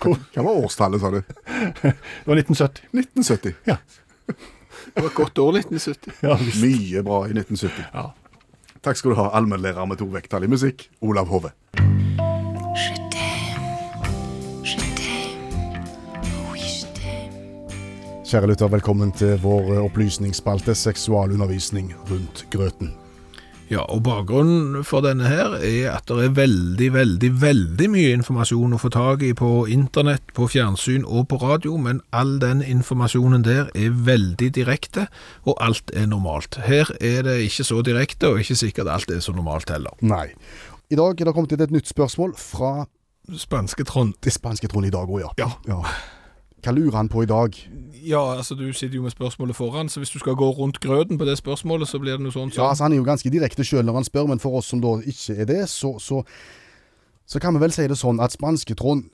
[0.00, 1.20] Hva var årstallet, sa du?
[1.20, 1.94] Det
[2.26, 2.88] var 1970.
[2.92, 3.54] 1970.
[3.70, 3.76] Ja.
[4.26, 6.12] Det var et godt år, 1970.
[6.22, 6.62] Ja, visst.
[6.62, 7.84] Mye bra i 1970.
[7.94, 8.10] Ja.
[8.84, 11.54] Takk skal du ha, allmennlærer med to vekttall i musikk, Olav Hove.
[12.74, 14.10] Je t'aime,
[14.66, 17.72] je t'aime, oui je t'aime.
[18.28, 22.92] Kjære lytter, velkommen til vår opplysningsspalte seksualundervisning rundt grøten.
[23.74, 28.76] Ja, og bakgrunnen for denne her er at det er veldig, veldig, veldig mye informasjon
[28.76, 33.42] å få tak i på internett, på fjernsyn og på radio, men all den informasjonen
[33.42, 35.08] der er veldig direkte,
[35.42, 36.60] og alt er normalt.
[36.68, 39.96] Her er det ikke så direkte, og ikke sikkert alt er så normalt heller.
[40.06, 40.28] Nei.
[40.92, 42.84] I dag er det kommet inn et nytt spørsmål fra
[43.40, 44.14] Spanske Trond.
[44.22, 45.50] det spanske Trond i dag òg, ja.
[45.66, 45.80] Ja.
[46.64, 47.56] Hva lurer han på i dag?
[48.04, 51.18] Ja, altså du sitter jo med spørsmålet foran, så hvis du skal gå rundt grøten
[51.20, 52.56] på det spørsmålet, så blir det noe sånt.
[52.56, 54.80] Ja, altså Han er jo ganske direkte sjøl når han spør, men for oss som
[54.80, 56.22] da ikke er det, så, så,
[57.26, 59.08] så kan vi vel si det sånn at spanske Trond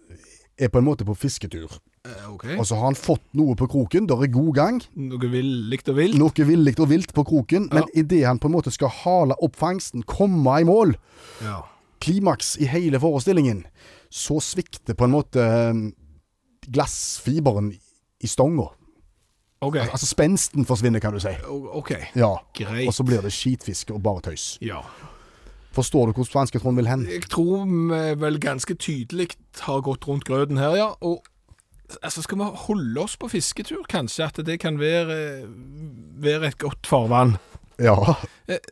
[0.60, 1.70] er på en måte på fisketur.
[2.00, 2.26] Okay.
[2.32, 2.46] ok.
[2.60, 4.06] Og så har han fått noe på kroken.
[4.08, 4.80] Det er god gang.
[4.96, 6.16] Noe villig og vilt.
[6.18, 7.68] Noe villig og vilt på kroken.
[7.72, 8.00] Men Ja.
[8.02, 10.96] idet han på en måte skal hale opp fangsten, komme i mål,
[11.42, 11.62] Ja.
[12.00, 13.64] klimaks i hele forestillingen,
[14.10, 15.92] så svikter på en måte eh,
[16.68, 17.72] glassfiberen
[18.20, 18.68] i stonga.
[19.60, 19.84] Okay.
[19.92, 21.32] Altså spensten forsvinner, kan du si.
[21.48, 21.90] Ok.
[22.16, 22.34] Ja.
[22.56, 22.86] Greit.
[22.88, 24.54] Og så blir det skitfiske og bare tøys.
[24.64, 24.80] Ja.
[25.76, 27.04] Forstår du hvor spanske Trond vil hen?
[27.06, 29.28] Jeg tror vi vel ganske tydelig
[29.60, 30.88] har gått rundt grøten her, ja.
[31.00, 31.22] Og
[32.02, 35.46] altså, skal vi holde oss på fisketur, kanskje at det kan være,
[36.24, 37.36] være et godt farvann.
[37.80, 37.94] Ja.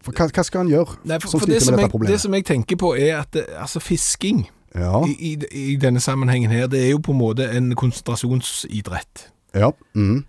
[0.02, 1.78] For hva, hva skal han gjøre Eh, Nei, for, som for det, sliter som med
[1.78, 2.12] jeg, dette problemet?
[2.12, 4.42] det som jeg tenker på er at altså fisking
[4.74, 5.00] Ja.
[5.06, 9.30] i, i, i denne sammenhengen her, det er jo på en måte en konsentrasjonsidrett.
[9.54, 9.72] ja.
[9.94, 10.24] Mm.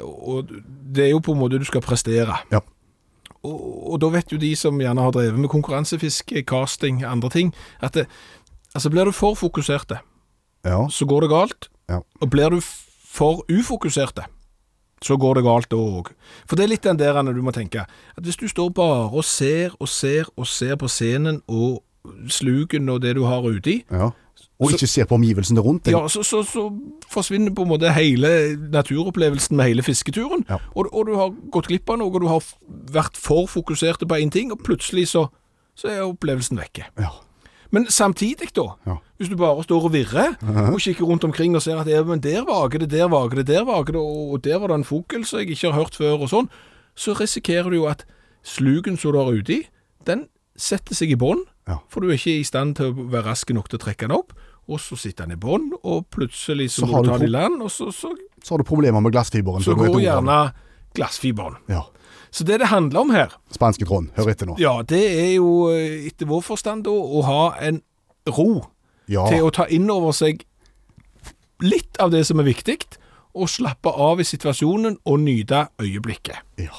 [0.00, 0.48] Og
[0.94, 2.32] det er jo på en måte du skal prestere.
[2.48, 2.62] Ja.
[3.42, 7.52] Og, og da vet jo de som gjerne har drevet med konkurransefiske, casting, andre ting,
[7.80, 8.06] at det,
[8.74, 9.98] altså blir du for fokuserte,
[10.64, 10.86] ja.
[10.88, 11.68] så går det galt.
[11.90, 12.00] Ja.
[12.20, 14.24] Og blir du for ufokuserte,
[15.02, 16.12] så går det galt da òg.
[16.46, 19.24] For det er litt den der du må tenke at hvis du står bare og
[19.24, 21.82] ser og ser og ser på scenen og
[22.28, 24.10] sluken og det du har uti, ja.
[24.62, 25.94] Og ikke ser på omgivelsene rundt deg.
[25.96, 26.68] Ja, så, så, så
[27.10, 28.28] forsvinner på en måte hele
[28.70, 30.44] naturopplevelsen med hele fisketuren.
[30.48, 30.60] Ja.
[30.78, 32.44] Og, og du har gått glipp av noe, og du har
[32.94, 35.24] vært for fokusert på én ting, og plutselig så,
[35.78, 36.86] så er opplevelsen vekke.
[37.02, 37.10] Ja.
[37.74, 38.96] Men samtidig, da, Ja.
[39.18, 40.34] hvis du bare står og virrer,
[40.70, 43.46] og kikker rundt omkring og ser at ja, men der vager det, der vager det,
[43.50, 46.20] der vager det, og der var det en fugl som jeg ikke har hørt før,
[46.22, 46.50] og sånn,
[46.94, 48.04] så risikerer du jo at
[48.44, 49.62] sluken som du har uti,
[50.06, 50.26] den
[50.56, 51.76] setter seg i bånd, Ja.
[51.88, 54.16] for du er ikke i stand til å være rask nok til å trekke den
[54.16, 54.32] opp,
[54.68, 57.30] og så sitter den i bånd, og plutselig så, Så må du ta den i
[57.30, 58.10] land, og så, så,
[58.42, 59.62] Så har du problemer med glassfiberen.
[59.62, 60.52] så går gjerne
[60.94, 61.56] glassfiberen.
[61.68, 61.84] Ja.
[62.32, 64.56] Så det det handler om her, Spanske Trond, hør etter nå.
[64.58, 67.82] ja, det er jo eh, etter vår forstand da, å ha en
[68.26, 68.66] ro
[69.08, 69.26] Ja.
[69.28, 70.44] til å ta inn over seg
[71.62, 72.78] litt av det som er viktig,
[73.34, 76.36] og slappe av i situasjonen og nyte øyeblikket.
[76.58, 76.72] ja.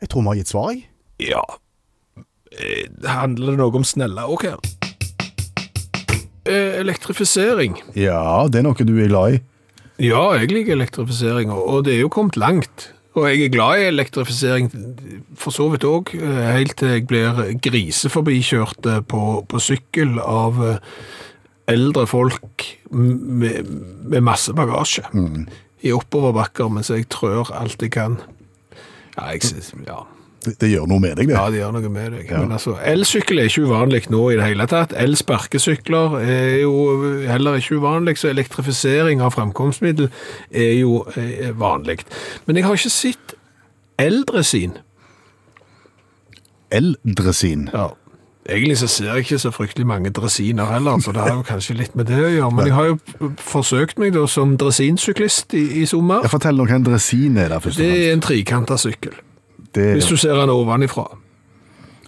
[0.00, 0.84] Jeg tror vi har gitt svar, jeg.
[1.30, 1.42] Ja,
[3.04, 4.58] handler det noe om snella òg her?
[6.48, 7.76] Eh, Elektrifisering.
[7.98, 9.40] Ja, det er noe du er glad i.
[9.98, 12.92] Ja, jeg liker elektrifisering, og det er jo kommet langt.
[13.18, 14.68] Og jeg er glad i elektrifisering,
[15.34, 16.12] for så vidt òg,
[16.54, 20.78] helt til jeg blir griseforbikjørt eh, på, på sykkel av eh,
[21.68, 23.66] eldre folk med,
[24.08, 25.04] med masse bagasje
[25.84, 28.16] i oppoverbakker mens jeg trør alt jeg kan.
[29.18, 29.98] Ja, jeg synes, ja.
[30.48, 31.36] Det, det gjør noe med deg, det.
[31.36, 32.32] Ja, det gjør noe med deg.
[32.32, 34.96] Men altså, elsykkel er ikke uvanlig nå i det hele tatt.
[34.96, 36.74] Elsparkesykler er jo
[37.28, 40.10] heller ikke uvanlig, så elektrifisering av fremkomstmiddel
[40.50, 42.00] er jo eh, vanlig.
[42.48, 43.38] Men jeg har ikke sett
[44.00, 44.76] eldresin.
[46.74, 47.70] Eldresin.
[47.72, 47.90] Ja.
[48.48, 51.74] Egentlig så ser jeg ikke så fryktelig mange dresiner heller, så det har jo kanskje
[51.76, 52.50] litt med det å gjøre.
[52.56, 56.24] Men jeg har jo forsøkt meg da som dresinsyklist i, i sommer.
[56.24, 59.18] Jeg forteller nå hva en dresin er der, først og Det er en trikanta sykkel,
[59.74, 61.06] Det, hvis du ser den ovenifra.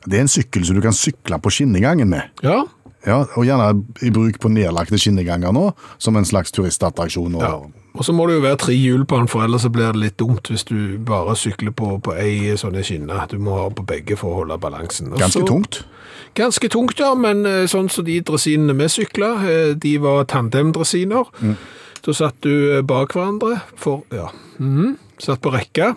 [0.07, 2.31] det er en sykkel som du kan sykle på skinnegangen med.
[2.43, 2.63] Ja,
[3.07, 7.35] Ja, og gjerne i bruk på nedlagte skinneganger nå, som en slags turistattraksjon.
[7.35, 7.55] Og, Ja.
[7.95, 9.97] Og så må det jo være tre hjul på den, for ellers så blir det
[10.03, 13.17] litt dumt hvis du bare sykler på, på ei sånne skinne.
[13.31, 15.09] Du må ha på begge for å holde balansen.
[15.15, 15.81] Også, Ganske tungt.
[16.37, 21.25] Ganske tungt, ja, men eh, sånn som de dresinene vi sykla, eh, de var tandemdresiner.
[22.05, 24.29] Da satt du eh, bak hverandre, for, ja,
[24.61, 25.95] mhm, satt på rekka,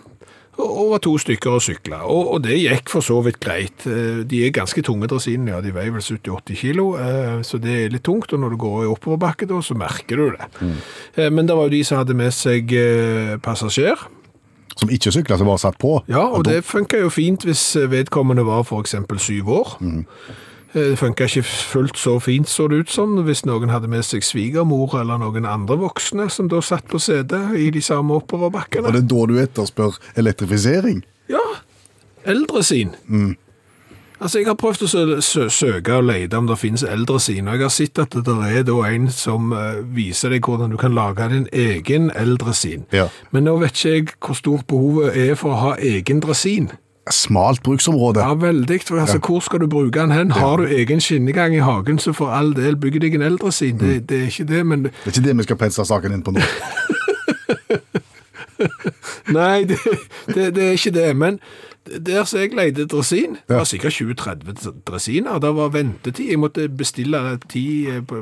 [0.58, 2.01] og, og var to stykker og sykla.
[2.06, 3.86] Og, og det gikk for så vidt greit.
[3.89, 7.74] Eh, De er ganske tunge dresinene, ja, de veier vel 70-80 kilo, eh, så det
[7.86, 10.49] er litt tungt, og når du går i oppoverbakke da, så merker du det.
[10.62, 10.78] Mm.
[11.38, 13.97] Men det var jo de som hadde med seg eh, passasjer,
[14.76, 15.99] Som ikke sykla, som bare satt på.
[16.10, 18.95] ja, og det funka jo fint hvis vedkommende var f.eks.
[19.22, 19.76] syv år.
[19.82, 20.34] Eh,
[20.74, 24.26] Det funka ikke fullt så fint, så det ut som, hvis noen hadde med seg
[24.26, 28.89] svigermor eller noen andre voksne som da satt på setet i de samme Og oppoverbakkene.
[28.91, 31.03] det er da du etterspør elektrifisering.
[31.30, 31.43] Ja,
[32.26, 32.95] eldre sin.
[34.24, 37.47] Altså, jeg har prøvd å sø sø søke og lete om det finnes eldre sin,
[37.47, 40.78] og jeg har sett at det er da en som eh, viser deg hvordan du
[40.80, 42.86] kan lage din egen eldre sin.
[42.95, 43.09] Ja.
[43.36, 46.71] Men nå vet ikke jeg hvor stort behovet er for å ha egen dresin.
[47.12, 48.20] Smalt bruksområde.
[48.20, 48.82] Ja, veldig.
[48.88, 50.32] For altså, Hvor skal du bruke den hen?
[50.32, 53.78] Har du egen skinnegang i hagen, så for all del bygg deg en eldre sin.
[53.80, 56.24] Det, det er ikke det, men Det er ikke det vi skal pense saken inn
[56.24, 56.39] på nå.
[59.38, 59.78] Nei, det,
[60.28, 61.16] det, det er ikke det.
[61.16, 61.39] Men
[61.84, 65.39] der som jeg leide dresin, det var sikkert 20-30 dresiner.
[65.43, 66.29] Det var ventetid.
[66.31, 67.19] Jeg måtte bestille
[67.51, 68.13] tid eh,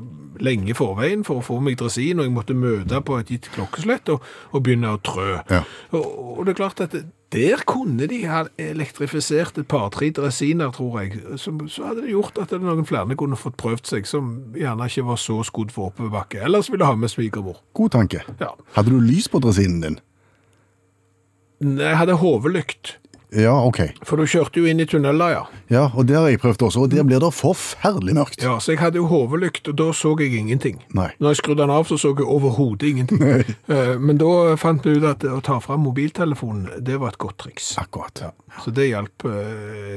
[0.41, 4.09] lenge forveien for å få meg dresin, og jeg måtte møte på et gitt klokkeslett
[4.13, 5.41] og, og begynne å trø.
[5.51, 5.61] Ja.
[5.93, 6.07] Og,
[6.39, 6.95] og det er klart at
[7.31, 11.21] der kunne de ha elektrifisert et par-tre dresiner, tror jeg.
[11.39, 15.05] Så, så hadde det gjort at noen flere kunne fått prøvd seg, som gjerne ikke
[15.07, 16.41] var så skodd for oppoverbakke.
[16.43, 17.61] Ellers ville ha med svigermor.
[17.77, 18.25] God tanke.
[18.41, 18.51] Ja.
[18.75, 20.01] Hadde du lys på dresinen din?
[21.61, 22.97] Jeg hadde hodelykt.
[23.31, 23.79] Ja, ok.
[24.03, 25.43] For du kjørte jo inn i tunneler, ja.
[25.71, 28.43] Ja, og det har jeg prøvd også, og der blir det forferdelig mørkt.
[28.43, 30.81] Ja, Så jeg hadde jo hodelykt, og da så jeg ingenting.
[30.97, 31.07] Nei.
[31.19, 33.23] Når jeg skrudde den av, så så jeg overhodet ingenting.
[33.23, 33.43] Nei.
[34.05, 37.71] Men da fant vi ut at å ta fram mobiltelefonen, det var et godt triks.
[37.79, 38.19] Akkurat.
[38.19, 38.31] Ja.
[38.65, 39.23] Så det hjalp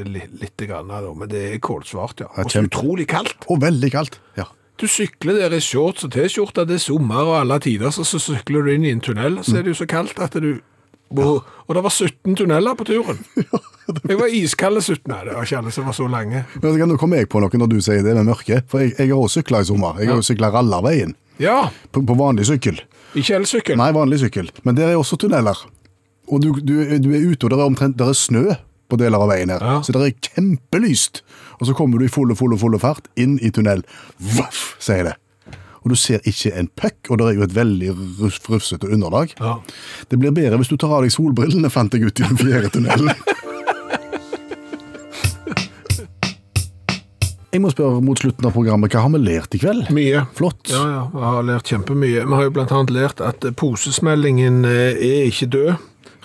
[0.07, 2.28] litt, litt, grann, da, men det er kålsvart, ja.
[2.37, 3.49] Ja, Og så utrolig kaldt.
[3.51, 4.20] Og veldig kaldt.
[4.39, 4.47] Ja.
[4.78, 8.18] Du sykler der i shorts og T-skjorte, det er sommer og alle tider, så, så
[8.22, 10.57] sykler du inn i en tunnel, så er det jo så kaldt at du
[11.22, 13.18] og, og det var 17 tunneler på turen.
[14.08, 15.02] Jeg var iskalde 17.
[15.12, 16.40] Nei, det var ikke alle som var så lange.
[16.62, 19.10] Men Nå kommer jeg på noe når du sier det med mørket, for jeg, jeg
[19.10, 19.98] har også sykla i sommer.
[20.00, 21.12] Jeg har jo sykla Rallarveien
[21.42, 22.78] Ja, på, på vanlig sykkel.
[23.14, 23.76] ikke elsykkel.
[23.76, 24.48] Nei, vanlig sykkel.
[24.64, 25.60] Men der er også tunneler.
[26.32, 28.46] Og du, du, du er ute, og det er omtrent der er snø
[28.88, 29.60] på deler av veien her.
[29.60, 29.76] Ja.
[29.84, 31.20] Så det er kjempelyst.
[31.60, 33.84] Og så kommer du i fulle, fulle, fulle fart inn i tunnel.
[34.16, 35.14] Voff, sier det.
[35.85, 37.91] Og du ser ikke en puck, og det er jo et veldig
[38.22, 39.35] ruf- rufsete underlag.
[39.41, 39.59] Ja.
[40.09, 42.70] Det blir bedre hvis du tar av deg solbrillene, fant jeg ut i den fjerde
[42.72, 43.12] tunnelen.
[47.55, 49.87] Jeg må spørre mot slutten av programmet, hva har vi lært i kveld?
[49.95, 50.24] Mye.
[50.35, 50.72] Flott.
[50.72, 52.24] Ja, ja, vi har lært kjempemye.
[52.26, 55.74] Vi har jo annet lært at posesmellingen eh, er ikke død.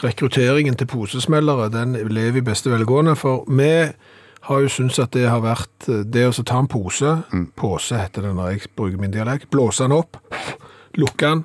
[0.01, 3.69] Rekrutteringen til posesmellere, den lever i beste velgående, for vi
[4.47, 7.15] har jo syntes at det har vært eh, det å ta en pose,
[7.59, 10.19] pose heter det når jeg bruker min dialekt, blåse den opp,
[10.97, 11.43] lukke den,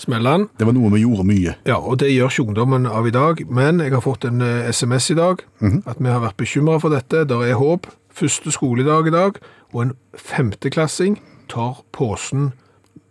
[0.00, 1.54] smelle den, Det var noe vi gjorde mye.
[1.68, 4.70] ja, og det gjør ikke ungdommen av i dag, men jeg har fått en eh,
[4.72, 5.44] SMS i dag,
[5.86, 9.36] at vi har vært bekymret for dette, der er håp, første skoledag i dag,
[9.72, 11.20] og en femteklassing
[11.52, 12.52] tar posen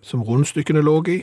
[0.02, 1.22] som rundstykkene lå i,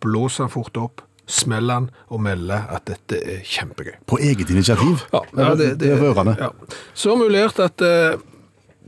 [0.00, 3.98] blåser den fort opp, smeller den og melder at dette er kjempegøy.
[4.08, 5.04] På eget initiativ.
[5.12, 6.36] Ja, det, er rørende.
[6.40, 6.50] Ja.
[6.96, 8.20] Så lært at uh,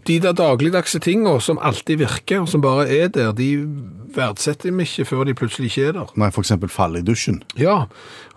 [0.08, 3.50] de der dagligdagse tingene som alltid virker, og som bare er der, de
[4.16, 6.12] verdsetter vi ikke før de plutselig ikke er der.
[6.20, 7.42] Nei, eksempel fall i dusjen.
[7.58, 7.84] Ja,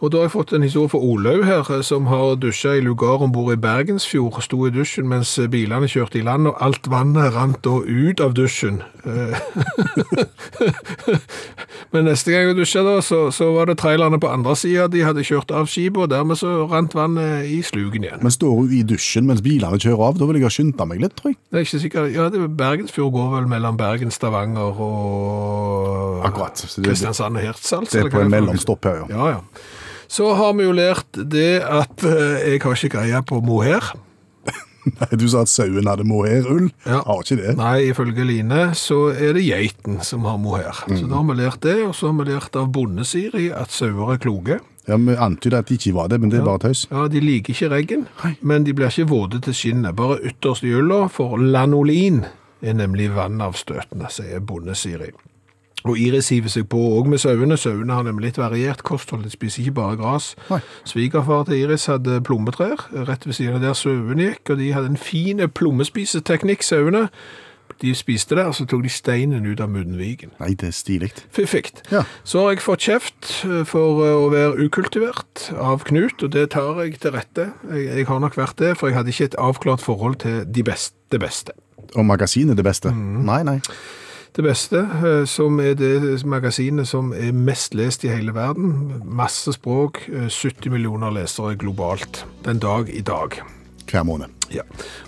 [0.03, 2.84] og da har jeg fått en historie fra Olaug her, eh, som har dusja i
[2.84, 7.34] lugar ombord i Bergensfjord, sto i dusjen mens bilene kjørte i land, og alt vannet
[7.36, 8.82] rant da ut av dusjen.
[9.05, 9.38] Eh,
[11.93, 15.03] Men neste gang jeg dusja da, så, så var det trailerne på andre sida, de
[15.05, 18.24] hadde kjørt av skipet, og dermed så rant vannet i slugen igjen.
[18.26, 21.03] Men står hun i dusjen mens bilene kjører av, da vil jeg ha skynda meg
[21.05, 21.39] litt, tror jeg.
[21.47, 25.62] Det er ikke sikkert, ja, det er Bergensfjord går vel mellom Bergen, Stavanger og
[26.28, 26.64] Akkurat.
[26.84, 27.91] Kristiansand og Hirtshals.
[27.93, 29.07] Det er på en mellomstopp her, ja.
[29.16, 29.70] Ja, ja.
[30.14, 33.88] Så har vi jo lært det at eh, jeg har ikke greie på mohair.
[34.99, 36.68] Nei, Du sa at sauen hadde mohair-ull.
[36.86, 36.99] Ja.
[37.07, 37.55] Har ikke det.
[37.57, 40.84] Nei, ifølge Line så er det geiten som har mohair.
[40.91, 44.14] Så da har vi lært det, og så har vi lært av bondesiri at sauer
[44.18, 44.59] er kloke.
[44.88, 46.86] Ja, Vi antyder at de ikke var det, men det er bare tøys.
[46.91, 48.05] Ja, De liker ikke reggen,
[48.41, 49.95] men de blir ikke våte til skinnet.
[49.95, 52.26] Bare ytterst i ulla, for lanolin
[52.61, 55.14] er nemlig vannavstøtende, sier bondesiri.
[55.84, 57.57] Og Iris hiver seg på òg med sauene.
[57.59, 59.25] Sauene har nemlig litt variert kosthold.
[59.27, 60.34] De spiser ikke bare gras.
[60.88, 64.93] Svigerfar til Iris hadde plommetrær rett ved siden av der sauene gikk, og de hadde
[64.93, 67.09] en fin plommespiseteknikk, sauene.
[67.81, 70.31] De spiste det, og så tok de steinen ut av munnviken.
[70.39, 71.09] Nei, det er stilig.
[71.34, 71.71] Fiffig.
[71.91, 72.03] Ja.
[72.27, 76.49] Så har jeg fått kjeft eh, for eh, å være ukultivert av Knut, og det
[76.53, 77.49] tar jeg til rette.
[77.71, 80.63] Jeg, jeg har nok vært det, for jeg hadde ikke et avklart forhold til de
[80.63, 81.57] beste, det beste.
[81.93, 82.93] Og magasinet det beste?
[82.93, 83.23] Mm.
[83.27, 83.57] Nei, nei.
[84.34, 89.01] Det beste, eh, som er det magasinet som er mest lest i hele verden.
[89.05, 92.23] Masse språk, eh, 70 millioner lesere globalt.
[92.43, 93.38] Den dag i dag.
[93.91, 94.25] Hver måned.
[94.51, 94.61] Ja.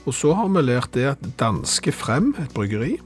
[0.05, 2.99] Og så har vi lært det at Danske Frem, et bryggeri,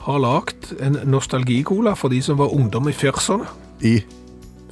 [0.00, 3.46] har lagt en nostalgikola for de som var ungdom i firserne.
[3.82, 4.02] I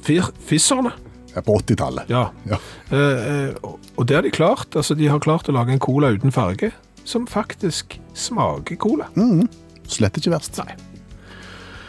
[0.05, 0.91] Fir, fisserne?
[1.35, 2.05] ja, på 80-tallet.
[2.09, 2.29] Ja.
[2.45, 2.57] Ja.
[2.91, 3.53] Eh, eh,
[3.97, 4.75] og- det har de klart.
[4.75, 6.71] Altså, de har klart å lage en cola uten farge,
[7.03, 9.07] som faktisk smaker cola.
[9.91, 10.57] Slett ikke verst.
[10.61, 10.75] Nei.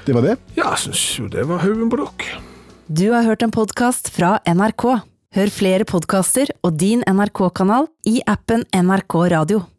[0.07, 0.36] Det var det.
[0.55, 2.40] Ja, jeg syns jo det var haugen på dere.
[2.86, 4.84] Du har hørt en podkast fra NRK.
[5.36, 9.66] Hør flere podkaster og din NRK-kanal i appen NRK Radio.